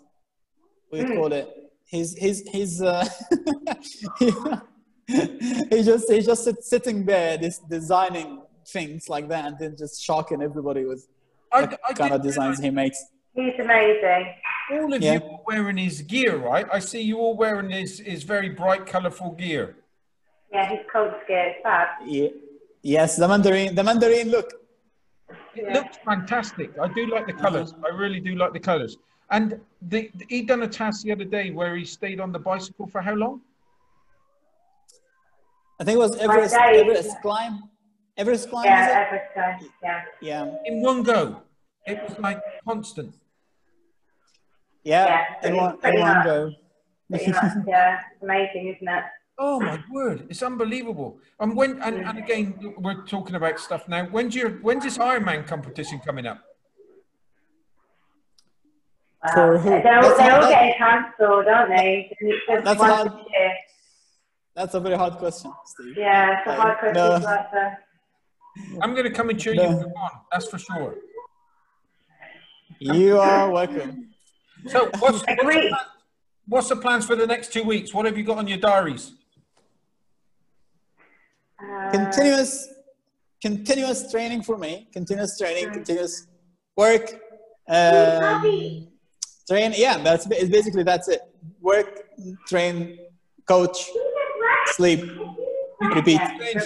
We 0.91 1.03
would 1.03 1.15
call 1.17 1.31
it. 1.33 1.47
He's 1.95 2.11
he's 2.23 2.39
he's 2.55 2.81
uh, 2.81 3.05
he, 4.19 4.31
he 5.71 5.83
just 5.83 6.09
he's 6.11 6.25
just 6.25 6.43
sit, 6.43 6.63
sitting 6.63 7.05
there, 7.05 7.37
this 7.37 7.59
designing 7.59 8.41
things 8.67 9.09
like 9.09 9.27
that, 9.29 9.45
and 9.45 9.55
then 9.59 9.75
just 9.77 10.03
shocking 10.03 10.41
everybody 10.41 10.83
with 10.85 11.07
I, 11.51 11.65
the 11.65 11.79
I 11.89 11.93
kind 11.93 12.13
of 12.13 12.21
designs 12.21 12.59
he 12.59 12.69
makes. 12.69 12.99
He's 13.33 13.53
amazing. 13.59 14.25
All 14.71 14.93
of 14.93 15.01
Yeah. 15.01 15.13
you 15.15 15.19
are 15.23 15.39
wearing 15.45 15.77
his 15.77 16.01
gear, 16.01 16.37
right? 16.37 16.65
I 16.71 16.79
see 16.79 17.01
you 17.01 17.17
all 17.19 17.35
wearing 17.37 17.69
his, 17.69 17.99
his 17.99 18.23
very 18.23 18.49
bright, 18.49 18.85
colourful 18.85 19.31
gear. 19.33 19.75
Yeah, 20.51 20.69
he's 20.69 20.79
cold 20.91 21.11
scared. 21.23 21.53
Fab. 21.61 21.87
Yeah. 22.05 22.29
Yes, 22.81 23.17
the 23.17 23.27
mandarin, 23.27 23.75
the 23.75 23.83
mandarin 23.83 24.29
look. 24.29 24.49
It 25.29 25.65
Yeah. 25.65 25.73
looks 25.75 25.97
fantastic. 26.05 26.69
I 26.79 26.87
do 26.93 27.03
like 27.07 27.27
the 27.27 27.33
colours. 27.33 27.73
I 27.85 27.89
really 27.95 28.19
do 28.19 28.35
like 28.35 28.53
the 28.53 28.59
colours. 28.71 28.97
And 29.31 29.59
the, 29.81 30.11
he 30.29 30.43
done 30.43 30.63
a 30.63 30.67
task 30.67 31.03
the 31.03 31.11
other 31.11 31.23
day 31.23 31.51
where 31.51 31.75
he 31.75 31.85
stayed 31.85 32.19
on 32.19 32.31
the 32.31 32.39
bicycle 32.39 32.87
for 32.87 33.01
how 33.01 33.15
long? 33.15 33.41
I 35.79 35.83
think 35.83 35.95
it 35.95 35.99
was 35.99 36.15
Everest, 36.17 36.55
days. 36.55 36.81
Everest 36.81 37.21
climb. 37.21 37.63
Everest 38.17 38.49
climb. 38.49 38.65
Yeah, 38.65 38.81
was 38.81 38.89
it? 38.89 38.95
every 38.95 39.19
time. 39.35 39.69
Yeah. 39.83 40.01
Yeah. 40.21 40.55
In 40.65 40.81
one 40.81 41.03
go. 41.03 41.41
It 41.85 42.01
was 42.07 42.17
like 42.19 42.41
constant. 42.67 43.13
Yeah. 44.83 45.25
Yeah, 45.41 45.49
in 45.49 45.55
one, 45.57 45.77
in 45.83 45.99
one 45.99 46.23
go. 46.23 46.51
Much. 47.09 47.21
Yeah. 47.67 47.99
It's 48.13 48.23
amazing, 48.23 48.75
isn't 48.75 48.87
it? 48.87 49.03
Oh 49.37 49.59
my 49.59 49.83
word, 49.91 50.27
it's 50.29 50.41
unbelievable. 50.41 51.19
And 51.39 51.55
when 51.55 51.81
and, 51.81 51.97
and 51.97 52.17
mm. 52.17 52.23
again 52.23 52.73
we're 52.77 53.05
talking 53.05 53.35
about 53.35 53.59
stuff 53.59 53.87
now. 53.87 54.05
When's 54.05 54.33
your 54.33 54.51
when's 54.61 54.83
this 54.85 54.97
Ironman 54.97 55.45
competition 55.45 55.99
coming 55.99 56.25
up? 56.25 56.39
Wow. 59.25 59.33
For 59.33 59.57
who? 59.57 59.69
They're, 59.69 59.95
all- 59.97 60.01
That's 60.03 60.17
they're 60.17 60.27
not- 60.29 60.43
all 60.43 60.49
that- 60.49 60.49
getting 60.49 60.73
cancelled, 60.77 61.47
aren't 61.47 61.69
they? 61.69 62.17
That's 62.63 62.79
one 62.79 62.89
hard. 62.89 63.11
That's 64.55 64.73
a 64.73 64.79
very 64.79 64.95
hard 64.95 65.13
question, 65.17 65.51
Steve. 65.65 65.95
Yeah, 65.97 66.37
it's 66.39 66.47
a 66.47 66.55
hard 66.55 66.77
question 66.79 66.93
no. 66.95 67.19
to. 67.19 67.77
I'm 68.81 68.91
going 68.93 69.03
to 69.03 69.11
come 69.11 69.29
and 69.29 69.39
cheer 69.39 69.53
No. 69.53 69.63
you 69.63 69.69
on. 69.69 70.11
That's 70.31 70.47
for 70.47 70.57
sure. 70.57 70.95
You 72.79 73.19
are 73.19 73.49
welcome. 73.51 74.13
So 74.67 74.85
what's 74.99 75.01
what's 75.01 75.25
the, 75.25 75.35
plan- 75.41 75.71
what's 76.47 76.69
the 76.69 76.75
plans 76.77 77.05
for 77.05 77.15
the 77.15 77.27
next 77.27 77.51
two 77.51 77.63
weeks? 77.63 77.93
What 77.93 78.05
have 78.05 78.17
you 78.17 78.23
got 78.23 78.37
on 78.37 78.47
your 78.47 78.57
diaries? 78.57 79.11
Uh, 81.61 81.91
continuous 81.91 82.67
continuous 83.41 84.11
training 84.11 84.41
for 84.41 84.57
me 84.57 84.87
continuous 84.91 85.37
training 85.37 85.71
continuous 85.71 86.27
work 86.75 87.13
um, 87.69 88.87
train 89.47 89.73
yeah 89.75 89.97
that's 89.97 90.25
basically 90.25 90.83
that's 90.83 91.07
it 91.07 91.21
work 91.61 92.03
train 92.47 92.97
coach 93.47 93.89
sleep 94.67 95.01
repeat 95.93 96.21
he 96.41 96.59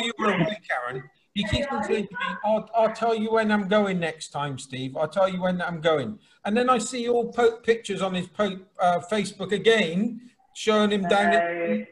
you 0.00 0.12
were 0.18 0.32
away, 0.32 0.58
Karen, 0.68 1.04
he 1.34 1.44
keeps 1.44 1.66
on 1.70 1.84
saying 1.84 2.08
to 2.08 2.12
me, 2.12 2.36
I'll, 2.44 2.68
I'll 2.74 2.92
tell 2.92 3.14
you 3.14 3.32
when 3.32 3.50
I'm 3.50 3.68
going 3.68 4.00
next 4.00 4.28
time, 4.28 4.58
Steve. 4.58 4.96
I'll 4.96 5.08
tell 5.08 5.28
you 5.28 5.42
when 5.42 5.62
I'm 5.62 5.80
going. 5.80 6.18
And 6.44 6.56
then 6.56 6.68
I 6.68 6.78
see 6.78 7.08
all 7.08 7.32
pope 7.32 7.64
pictures 7.64 8.02
on 8.02 8.14
his 8.14 8.26
po- 8.26 8.60
uh, 8.80 9.00
Facebook 9.10 9.52
again 9.52 10.20
showing 10.54 10.90
him 10.90 11.02
down 11.02 11.34
at 11.34 11.86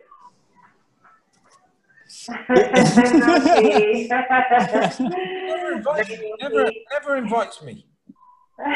never 2.48 2.58
invites 5.76 6.10
me. 6.10 6.34
Never, 6.40 6.70
never 6.92 7.16
invites 7.16 7.62
me. 7.62 7.86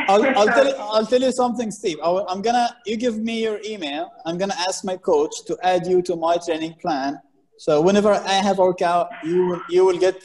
I'll, 0.08 0.24
I'll 0.38 0.46
tell 0.46 0.66
you, 0.66 0.74
I'll 0.78 1.06
tell 1.06 1.22
you 1.22 1.32
something, 1.32 1.70
Steve. 1.70 1.98
I, 2.02 2.32
am 2.32 2.42
gonna 2.42 2.76
you 2.84 2.96
give 2.96 3.18
me 3.18 3.42
your 3.42 3.60
email. 3.64 4.12
I'm 4.26 4.36
gonna 4.36 4.56
ask 4.68 4.84
my 4.84 4.96
coach 4.96 5.44
to 5.46 5.56
add 5.62 5.86
you 5.86 6.02
to 6.02 6.16
my 6.16 6.36
training 6.36 6.74
plan. 6.74 7.18
So 7.56 7.80
whenever 7.80 8.12
I 8.12 8.32
have 8.32 8.58
workout, 8.58 9.08
you 9.24 9.46
will 9.46 9.62
you 9.70 9.86
will 9.86 9.98
get 9.98 10.22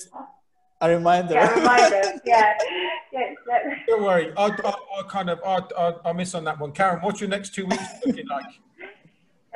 a 0.82 0.90
reminder. 0.90 1.34
Yeah, 1.34 1.54
reminder. 1.54 2.02
Yeah. 2.26 2.58
Yeah, 3.14 3.34
yeah. 3.48 3.76
Don't 3.88 4.04
worry. 4.04 4.34
I, 4.36 4.48
I, 4.48 4.74
I 5.00 5.04
kind 5.08 5.30
of, 5.30 5.40
I, 5.46 5.62
I, 5.78 6.10
I 6.10 6.14
miss 6.14 6.36
on 6.36 6.44
that 6.46 6.60
one. 6.60 6.74
Karen, 6.74 7.00
what's 7.02 7.22
your 7.22 7.30
next 7.30 7.54
two 7.54 7.66
weeks 7.66 7.84
looking 8.06 8.28
like? 8.28 8.46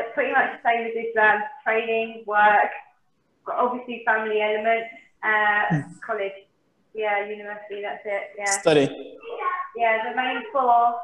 It's 0.02 0.14
pretty 0.14 0.32
much 0.32 0.52
the 0.64 0.70
same 0.70 0.88
as 0.88 0.94
Islam. 1.10 1.36
Um, 1.36 1.42
training, 1.62 2.24
work, 2.26 2.72
got 3.50 3.58
obviously 3.60 4.04
family 4.06 4.42
element, 4.42 4.84
uh, 5.24 5.82
college. 6.06 6.32
Yeah, 6.94 7.28
university, 7.28 7.82
that's 7.82 8.02
it. 8.06 8.24
Yeah. 8.38 8.46
Study. 8.46 9.16
Yeah, 9.78 10.10
the 10.10 10.16
main 10.16 10.42
four. 10.52 10.96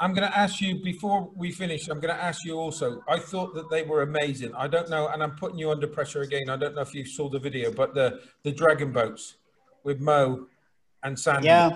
I'm 0.00 0.12
going 0.12 0.28
to 0.28 0.36
ask 0.36 0.60
you 0.60 0.82
before 0.82 1.30
we 1.36 1.52
finish. 1.52 1.88
I'm 1.88 2.00
going 2.00 2.14
to 2.14 2.20
ask 2.20 2.44
you 2.44 2.58
also. 2.58 3.02
I 3.08 3.20
thought 3.20 3.54
that 3.54 3.70
they 3.70 3.84
were 3.84 4.02
amazing. 4.02 4.52
I 4.56 4.66
don't 4.66 4.90
know, 4.90 5.06
and 5.08 5.22
I'm 5.22 5.36
putting 5.36 5.58
you 5.58 5.70
under 5.70 5.86
pressure 5.86 6.22
again. 6.22 6.50
I 6.50 6.56
don't 6.56 6.74
know 6.74 6.80
if 6.80 6.92
you 6.92 7.04
saw 7.04 7.28
the 7.28 7.38
video, 7.38 7.72
but 7.72 7.94
the 7.94 8.20
the 8.42 8.50
dragon 8.50 8.92
boats 8.92 9.36
with 9.84 10.00
Mo 10.00 10.46
and 11.04 11.18
Sandy. 11.18 11.46
Yeah, 11.46 11.70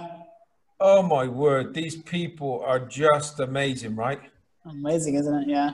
Oh 0.79 1.03
my 1.03 1.27
word, 1.27 1.73
these 1.73 1.97
people 2.03 2.63
are 2.67 2.81
just 2.81 3.41
amazing, 3.41 3.97
right? 3.97 4.21
amazing, 4.67 5.15
isn't 5.15 5.43
it? 5.43 5.49
Yeah. 5.49 5.71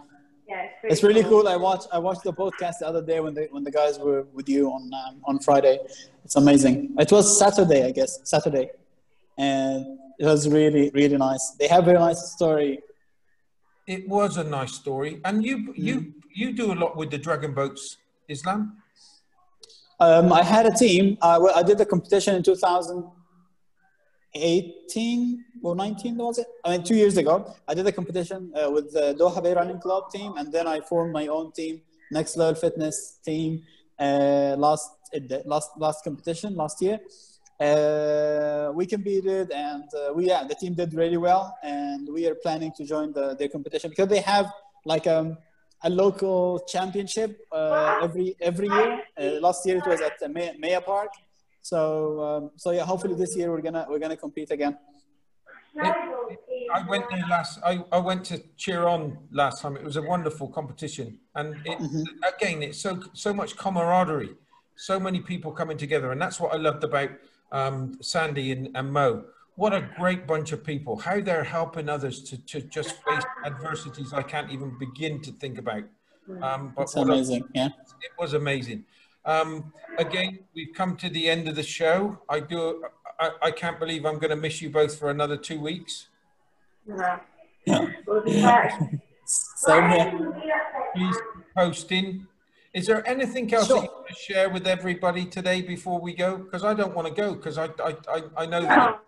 It's 0.84 1.02
really 1.02 1.22
cool. 1.22 1.46
I 1.46 1.56
watched 1.56 1.88
I 1.92 1.98
watched 1.98 2.24
the 2.24 2.32
podcast 2.32 2.78
the 2.80 2.88
other 2.88 3.02
day 3.02 3.20
when 3.20 3.34
the 3.34 3.46
when 3.50 3.62
the 3.62 3.70
guys 3.70 3.98
were 3.98 4.22
with 4.32 4.48
you 4.48 4.70
on 4.70 4.90
um, 4.94 5.20
on 5.24 5.38
Friday. 5.38 5.78
It's 6.24 6.36
amazing. 6.36 6.94
It 6.98 7.10
was 7.12 7.38
Saturday, 7.38 7.84
I 7.84 7.92
guess, 7.92 8.20
Saturday, 8.24 8.70
and 9.38 9.98
it 10.18 10.26
was 10.26 10.48
really 10.48 10.90
really 10.92 11.16
nice. 11.16 11.54
They 11.58 11.68
have 11.68 11.84
a 11.84 11.86
very 11.86 11.98
nice 11.98 12.32
story. 12.32 12.80
It 13.86 14.08
was 14.08 14.36
a 14.36 14.44
nice 14.44 14.72
story, 14.72 15.20
and 15.24 15.44
you 15.44 15.72
you 15.76 16.14
you 16.34 16.52
do 16.52 16.72
a 16.72 16.76
lot 16.82 16.96
with 16.96 17.10
the 17.10 17.18
dragon 17.18 17.54
boats, 17.54 17.98
Islam. 18.28 18.78
Um, 20.00 20.32
I 20.32 20.42
had 20.42 20.66
a 20.66 20.72
team. 20.72 21.16
Uh, 21.20 21.38
well, 21.40 21.54
I 21.54 21.62
did 21.62 21.78
the 21.78 21.86
competition 21.86 22.34
in 22.34 22.42
2018 24.34 25.44
or 25.62 25.76
19 25.76 26.16
was 26.16 26.38
it? 26.38 26.46
I 26.64 26.70
mean, 26.70 26.82
two 26.82 26.96
years 26.96 27.16
ago. 27.16 27.54
I 27.68 27.74
did 27.74 27.86
a 27.86 27.92
competition 27.92 28.52
uh, 28.54 28.70
with 28.70 28.92
the 28.92 29.14
Doha 29.18 29.42
Bay 29.42 29.54
Running 29.54 29.80
Club 29.80 30.10
team, 30.10 30.34
and 30.36 30.52
then 30.52 30.66
I 30.66 30.80
formed 30.80 31.12
my 31.12 31.26
own 31.26 31.52
team, 31.52 31.82
Next 32.10 32.36
Level 32.36 32.54
Fitness 32.54 33.18
team, 33.24 33.62
uh, 33.98 34.56
last 34.58 34.90
uh, 35.14 35.38
last 35.44 35.70
last 35.78 36.04
competition 36.04 36.56
last 36.56 36.80
year. 36.80 37.00
Uh, 37.60 38.72
we 38.74 38.86
competed, 38.86 39.52
and 39.52 39.84
uh, 39.94 40.12
we 40.14 40.26
yeah, 40.26 40.44
the 40.44 40.54
team 40.54 40.74
did 40.74 40.94
really 40.94 41.18
well, 41.18 41.56
and 41.62 42.08
we 42.08 42.26
are 42.26 42.34
planning 42.34 42.72
to 42.76 42.84
join 42.84 43.12
the 43.12 43.34
their 43.36 43.48
competition 43.48 43.90
because 43.90 44.08
they 44.08 44.20
have 44.20 44.50
like 44.84 45.06
um, 45.06 45.36
a 45.84 45.90
local 45.90 46.58
championship 46.66 47.38
uh, 47.52 48.00
every 48.02 48.34
every 48.40 48.68
year. 48.68 49.02
Last 49.40 49.66
year 49.66 49.76
it 49.76 49.86
was 49.86 50.00
at 50.00 50.14
Maya 50.58 50.80
Park. 50.80 51.10
So 51.62 52.20
um, 52.20 52.50
so 52.56 52.72
yeah, 52.72 52.84
hopefully 52.84 53.14
this 53.14 53.36
year 53.36 53.50
we're 53.50 53.62
gonna 53.62 53.86
we're 53.88 54.00
gonna 54.00 54.16
compete 54.16 54.50
again. 54.50 54.76
I 55.80 56.84
went 56.88 57.04
there 57.10 57.24
last. 57.30 57.60
I, 57.64 57.84
I 57.90 57.98
went 57.98 58.24
to 58.26 58.42
cheer 58.56 58.86
on 58.86 59.16
last 59.30 59.62
time. 59.62 59.76
It 59.76 59.84
was 59.84 59.96
a 59.96 60.02
wonderful 60.02 60.48
competition, 60.48 61.18
and 61.34 61.56
it, 61.64 61.78
again, 62.36 62.62
it's 62.62 62.80
so 62.80 63.00
so 63.12 63.32
much 63.32 63.56
camaraderie, 63.56 64.34
so 64.74 64.98
many 64.98 65.20
people 65.20 65.52
coming 65.52 65.76
together, 65.76 66.12
and 66.12 66.20
that's 66.20 66.40
what 66.40 66.52
I 66.52 66.56
loved 66.56 66.84
about 66.84 67.10
um, 67.52 67.98
Sandy 68.02 68.52
and, 68.52 68.70
and 68.74 68.92
Mo. 68.92 69.24
What 69.54 69.72
a 69.72 69.88
great 69.98 70.26
bunch 70.26 70.52
of 70.52 70.64
people! 70.64 70.96
How 70.96 71.20
they're 71.20 71.44
helping 71.44 71.88
others 71.88 72.22
to, 72.24 72.38
to 72.46 72.60
just 72.62 73.02
face 73.04 73.24
adversities 73.44 74.12
I 74.12 74.22
can't 74.22 74.50
even 74.50 74.76
begin 74.78 75.20
to 75.22 75.32
think 75.32 75.58
about. 75.58 75.84
Um, 76.40 76.72
but 76.76 76.82
It's 76.82 76.96
amazing. 76.96 77.44
Yeah. 77.54 77.66
it 77.66 78.12
was 78.18 78.34
amazing. 78.34 78.84
Um, 79.24 79.72
again, 79.98 80.40
we've 80.54 80.74
come 80.74 80.96
to 80.96 81.08
the 81.08 81.28
end 81.28 81.48
of 81.48 81.54
the 81.56 81.62
show. 81.62 82.18
I 82.28 82.40
do. 82.40 82.84
I, 83.20 83.30
I 83.42 83.50
can't 83.50 83.78
believe 83.78 84.04
I'm 84.04 84.18
going 84.18 84.30
to 84.30 84.36
miss 84.36 84.60
you 84.60 84.70
both 84.70 84.98
for 84.98 85.10
another 85.10 85.36
two 85.36 85.60
weeks. 85.60 86.08
Yeah. 86.86 87.20
We'll 88.06 88.24
be 88.24 88.42
back. 88.42 88.72
Same 89.24 89.88
here. 89.90 90.32
Please 90.96 91.16
posting. 91.56 92.26
Is 92.74 92.86
there 92.86 93.06
anything 93.08 93.52
else 93.54 93.68
Sure. 93.68 93.76
that 93.76 93.84
you 93.84 93.90
want 93.92 94.08
to 94.08 94.14
share 94.14 94.48
with 94.50 94.66
everybody 94.66 95.24
today 95.26 95.62
before 95.62 96.00
we 96.00 96.12
go? 96.12 96.38
Because 96.38 96.64
I 96.64 96.74
don't 96.74 96.92
want 96.92 97.06
to 97.06 97.14
go 97.14 97.34
because 97.36 97.58
I, 97.58 97.66
I, 97.84 97.96
I, 98.08 98.22
I 98.38 98.46
know 98.46 98.62
that. 98.62 99.00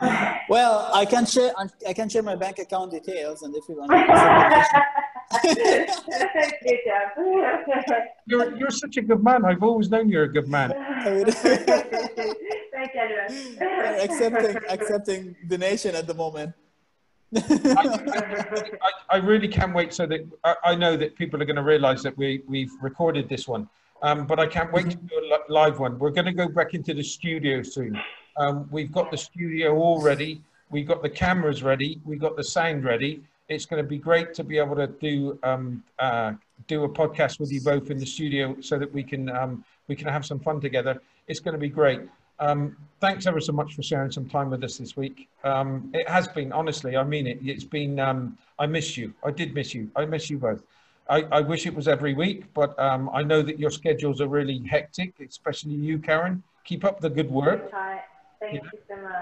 Well, 0.48 0.88
I 0.94 1.04
can 1.04 1.26
share 1.26 1.52
I 1.86 1.92
can 1.92 2.08
share 2.08 2.22
my 2.22 2.36
bank 2.36 2.58
account 2.60 2.92
details, 2.92 3.42
and 3.42 3.54
if 3.54 3.68
you 3.68 3.76
want. 3.76 3.90
Good 5.42 5.88
job. 6.86 8.02
You're, 8.26 8.56
you're 8.56 8.70
such 8.70 8.96
a 8.96 9.02
good 9.02 9.22
man. 9.22 9.44
I've 9.44 9.62
always 9.62 9.90
known 9.90 10.08
you're 10.08 10.24
a 10.24 10.32
good 10.32 10.48
man. 10.48 10.70
Very 11.04 11.24
generous. 12.94 13.56
accepting 14.04 14.56
accepting 14.68 15.36
donation 15.48 15.94
at 15.94 16.06
the 16.06 16.14
moment. 16.14 16.54
I, 17.34 18.92
I 19.10 19.16
really 19.18 19.48
can't 19.48 19.74
wait 19.74 19.92
so 19.92 20.06
that 20.06 20.26
I, 20.44 20.54
I 20.64 20.74
know 20.74 20.96
that 20.96 21.14
people 21.16 21.42
are 21.42 21.44
going 21.44 21.56
to 21.56 21.62
realize 21.62 22.02
that 22.04 22.16
we, 22.16 22.42
we've 22.46 22.72
recorded 22.80 23.28
this 23.28 23.46
one. 23.46 23.68
Um, 24.02 24.26
but 24.26 24.38
I 24.38 24.46
can't 24.46 24.72
wait 24.72 24.90
to 24.90 24.96
do 24.96 25.18
a 25.18 25.24
li- 25.34 25.44
live 25.48 25.78
one. 25.80 25.98
We're 25.98 26.10
going 26.10 26.26
to 26.26 26.32
go 26.32 26.48
back 26.48 26.72
into 26.72 26.94
the 26.94 27.02
studio 27.02 27.62
soon. 27.62 28.00
Um, 28.36 28.68
we've 28.70 28.92
got 28.92 29.10
the 29.10 29.18
studio 29.18 29.76
all 29.76 30.00
ready. 30.00 30.40
We've 30.70 30.86
got 30.86 31.02
the 31.02 31.10
cameras 31.10 31.62
ready. 31.62 32.00
We've 32.04 32.20
got 32.20 32.36
the 32.36 32.44
sound 32.44 32.84
ready. 32.84 33.22
It's 33.48 33.66
going 33.66 33.82
to 33.82 33.88
be 33.88 33.98
great 33.98 34.34
to 34.34 34.44
be 34.44 34.58
able 34.58 34.76
to 34.76 34.86
do 34.86 35.38
um, 35.42 35.82
uh, 35.98 36.32
do 36.66 36.84
a 36.84 36.88
podcast 36.88 37.40
with 37.40 37.50
you 37.52 37.60
both 37.60 37.90
in 37.90 37.98
the 37.98 38.06
studio 38.06 38.56
so 38.60 38.78
that 38.78 38.92
we 38.92 39.02
can 39.02 39.30
um, 39.30 39.64
we 39.88 39.96
can 39.96 40.08
have 40.08 40.24
some 40.26 40.38
fun 40.38 40.60
together. 40.60 41.00
It's 41.26 41.40
going 41.40 41.54
to 41.54 41.58
be 41.58 41.68
great. 41.68 42.00
Um, 42.40 42.76
thanks 43.00 43.26
ever 43.26 43.40
so 43.40 43.52
much 43.52 43.74
for 43.74 43.82
sharing 43.82 44.10
some 44.10 44.28
time 44.28 44.50
with 44.50 44.62
us 44.62 44.78
this 44.78 44.96
week. 44.96 45.28
Um, 45.44 45.90
it 45.92 46.08
has 46.08 46.28
been, 46.28 46.52
honestly, 46.52 46.96
I 46.96 47.02
mean 47.02 47.26
it. 47.26 47.38
It's 47.42 47.64
been, 47.64 47.98
um, 47.98 48.38
I 48.58 48.66
miss 48.66 48.96
you. 48.96 49.12
I 49.24 49.32
did 49.32 49.54
miss 49.54 49.74
you. 49.74 49.90
I 49.96 50.04
miss 50.04 50.30
you 50.30 50.38
both. 50.38 50.62
I, 51.10 51.22
I 51.32 51.40
wish 51.40 51.66
it 51.66 51.74
was 51.74 51.88
every 51.88 52.14
week, 52.14 52.44
but 52.54 52.78
um, 52.78 53.10
I 53.12 53.22
know 53.22 53.42
that 53.42 53.58
your 53.58 53.70
schedules 53.70 54.20
are 54.20 54.28
really 54.28 54.62
hectic, 54.70 55.14
especially 55.20 55.72
you, 55.72 55.98
Karen. 55.98 56.42
Keep 56.64 56.84
up 56.84 57.00
the 57.00 57.10
good 57.10 57.30
work. 57.30 57.72
Thank 58.40 58.62
you 58.62 58.70
so 58.88 58.96
much. 58.96 59.12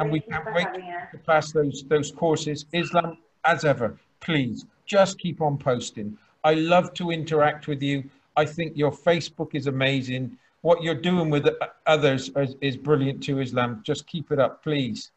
And 0.00 0.10
Thank 0.10 0.12
we 0.12 0.20
can't 0.20 0.54
wait 0.54 0.66
to 1.12 1.18
pass 1.24 1.52
those, 1.52 1.84
those 1.84 2.10
courses. 2.10 2.66
Islam, 2.72 3.18
as 3.44 3.64
ever, 3.64 3.96
please 4.20 4.66
just 4.86 5.18
keep 5.18 5.40
on 5.40 5.58
posting. 5.58 6.16
I 6.44 6.54
love 6.54 6.92
to 6.94 7.10
interact 7.10 7.68
with 7.68 7.82
you. 7.82 8.04
I 8.36 8.44
think 8.44 8.76
your 8.76 8.92
Facebook 8.92 9.54
is 9.54 9.66
amazing 9.66 10.38
what 10.62 10.82
you're 10.82 10.94
doing 10.94 11.28
with 11.28 11.48
others 11.86 12.30
is, 12.36 12.56
is 12.60 12.76
brilliant 12.76 13.22
too, 13.22 13.40
Islam. 13.40 13.82
Just 13.84 14.06
keep 14.06 14.32
it 14.32 14.38
up, 14.38 14.62
please. 14.62 15.10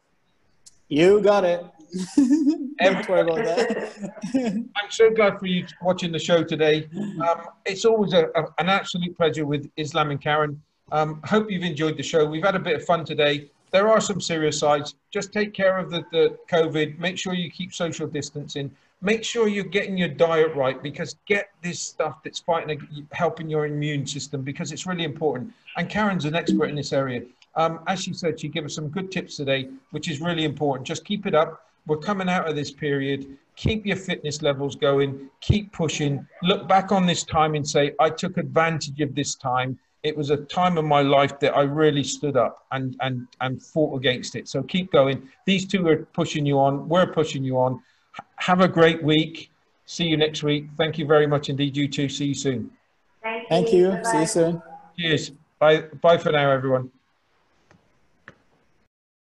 You 0.88 1.20
got 1.20 1.44
it. 1.44 1.64
about 3.22 3.36
that. 3.36 3.92
I'm 4.76 4.90
so 4.90 5.10
glad 5.10 5.38
for 5.38 5.46
you 5.46 5.64
watching 5.80 6.12
the 6.12 6.18
show 6.18 6.44
today. 6.44 6.88
Um, 6.96 7.42
it's 7.64 7.84
always 7.84 8.12
a, 8.12 8.26
a, 8.34 8.42
an 8.58 8.68
absolute 8.68 9.16
pleasure 9.16 9.46
with 9.46 9.70
Islam 9.76 10.10
and 10.10 10.20
Karen. 10.20 10.60
Um, 10.92 11.20
hope 11.24 11.50
you've 11.50 11.64
enjoyed 11.64 11.96
the 11.96 12.02
show. 12.02 12.24
We've 12.26 12.44
had 12.44 12.56
a 12.56 12.60
bit 12.60 12.76
of 12.76 12.84
fun 12.84 13.04
today. 13.04 13.50
There 13.72 13.88
are 13.88 14.00
some 14.00 14.20
serious 14.20 14.58
sides. 14.58 14.94
Just 15.10 15.32
take 15.32 15.52
care 15.52 15.78
of 15.78 15.90
the, 15.90 16.04
the 16.12 16.38
COVID. 16.50 16.98
Make 16.98 17.18
sure 17.18 17.34
you 17.34 17.50
keep 17.50 17.74
social 17.74 18.06
distancing. 18.06 18.70
Make 19.02 19.24
sure 19.24 19.48
you're 19.48 19.64
getting 19.64 19.98
your 19.98 20.08
diet 20.08 20.54
right 20.54 20.82
because 20.82 21.16
get 21.26 21.50
this 21.62 21.80
stuff 21.80 22.22
that's 22.22 22.38
fighting 22.38 23.06
helping 23.12 23.50
your 23.50 23.66
immune 23.66 24.06
system 24.06 24.42
because 24.42 24.72
it's 24.72 24.86
really 24.86 25.04
important. 25.04 25.52
And 25.76 25.88
karen's 25.90 26.24
an 26.24 26.34
expert 26.34 26.66
in 26.66 26.74
this 26.74 26.92
area. 26.92 27.22
Um, 27.56 27.80
as 27.86 28.02
she 28.02 28.12
said 28.12 28.40
she 28.40 28.48
gave 28.48 28.64
us 28.64 28.74
some 28.74 28.88
good 28.88 29.10
tips 29.10 29.36
today 29.36 29.68
which 29.90 30.08
is 30.08 30.20
really 30.20 30.44
important. 30.44 30.86
Just 30.86 31.04
keep 31.04 31.26
it 31.26 31.34
up. 31.34 31.66
We're 31.86 31.98
coming 31.98 32.28
out 32.28 32.48
of 32.48 32.56
this 32.56 32.70
period. 32.70 33.36
Keep 33.54 33.86
your 33.86 33.96
fitness 33.96 34.42
levels 34.42 34.74
going. 34.76 35.28
Keep 35.40 35.72
pushing. 35.72 36.26
Look 36.42 36.66
back 36.66 36.90
on 36.90 37.06
this 37.06 37.22
time 37.22 37.54
and 37.54 37.68
say 37.68 37.94
i 38.00 38.08
took 38.08 38.38
advantage 38.38 39.00
of 39.02 39.14
this 39.14 39.34
time 39.34 39.78
it 40.06 40.16
was 40.16 40.30
a 40.30 40.36
time 40.36 40.78
of 40.78 40.84
my 40.84 41.02
life 41.02 41.38
that 41.40 41.56
I 41.56 41.62
really 41.62 42.04
stood 42.04 42.36
up 42.36 42.66
and 42.72 42.96
and 43.00 43.26
and 43.40 43.62
fought 43.62 43.96
against 43.96 44.36
it. 44.36 44.48
So 44.48 44.62
keep 44.62 44.92
going. 44.92 45.28
These 45.44 45.66
two 45.66 45.86
are 45.88 45.96
pushing 46.20 46.46
you 46.46 46.58
on. 46.58 46.88
We're 46.88 47.12
pushing 47.12 47.42
you 47.44 47.58
on. 47.58 47.82
Have 48.36 48.60
a 48.60 48.68
great 48.68 49.02
week. 49.02 49.50
See 49.86 50.04
you 50.04 50.16
next 50.16 50.42
week. 50.42 50.68
Thank 50.76 50.98
you 50.98 51.06
very 51.06 51.26
much 51.26 51.48
indeed. 51.48 51.76
You 51.76 51.88
too. 51.88 52.08
See 52.08 52.26
you 52.26 52.34
soon. 52.34 52.70
Thank 53.22 53.42
you. 53.42 53.48
Thank 53.48 53.72
you. 53.72 54.04
See 54.04 54.20
you 54.20 54.26
soon. 54.26 54.62
Cheers. 54.98 55.32
Bye. 55.58 55.82
Bye 56.00 56.18
for 56.18 56.32
now, 56.32 56.50
everyone. 56.50 56.90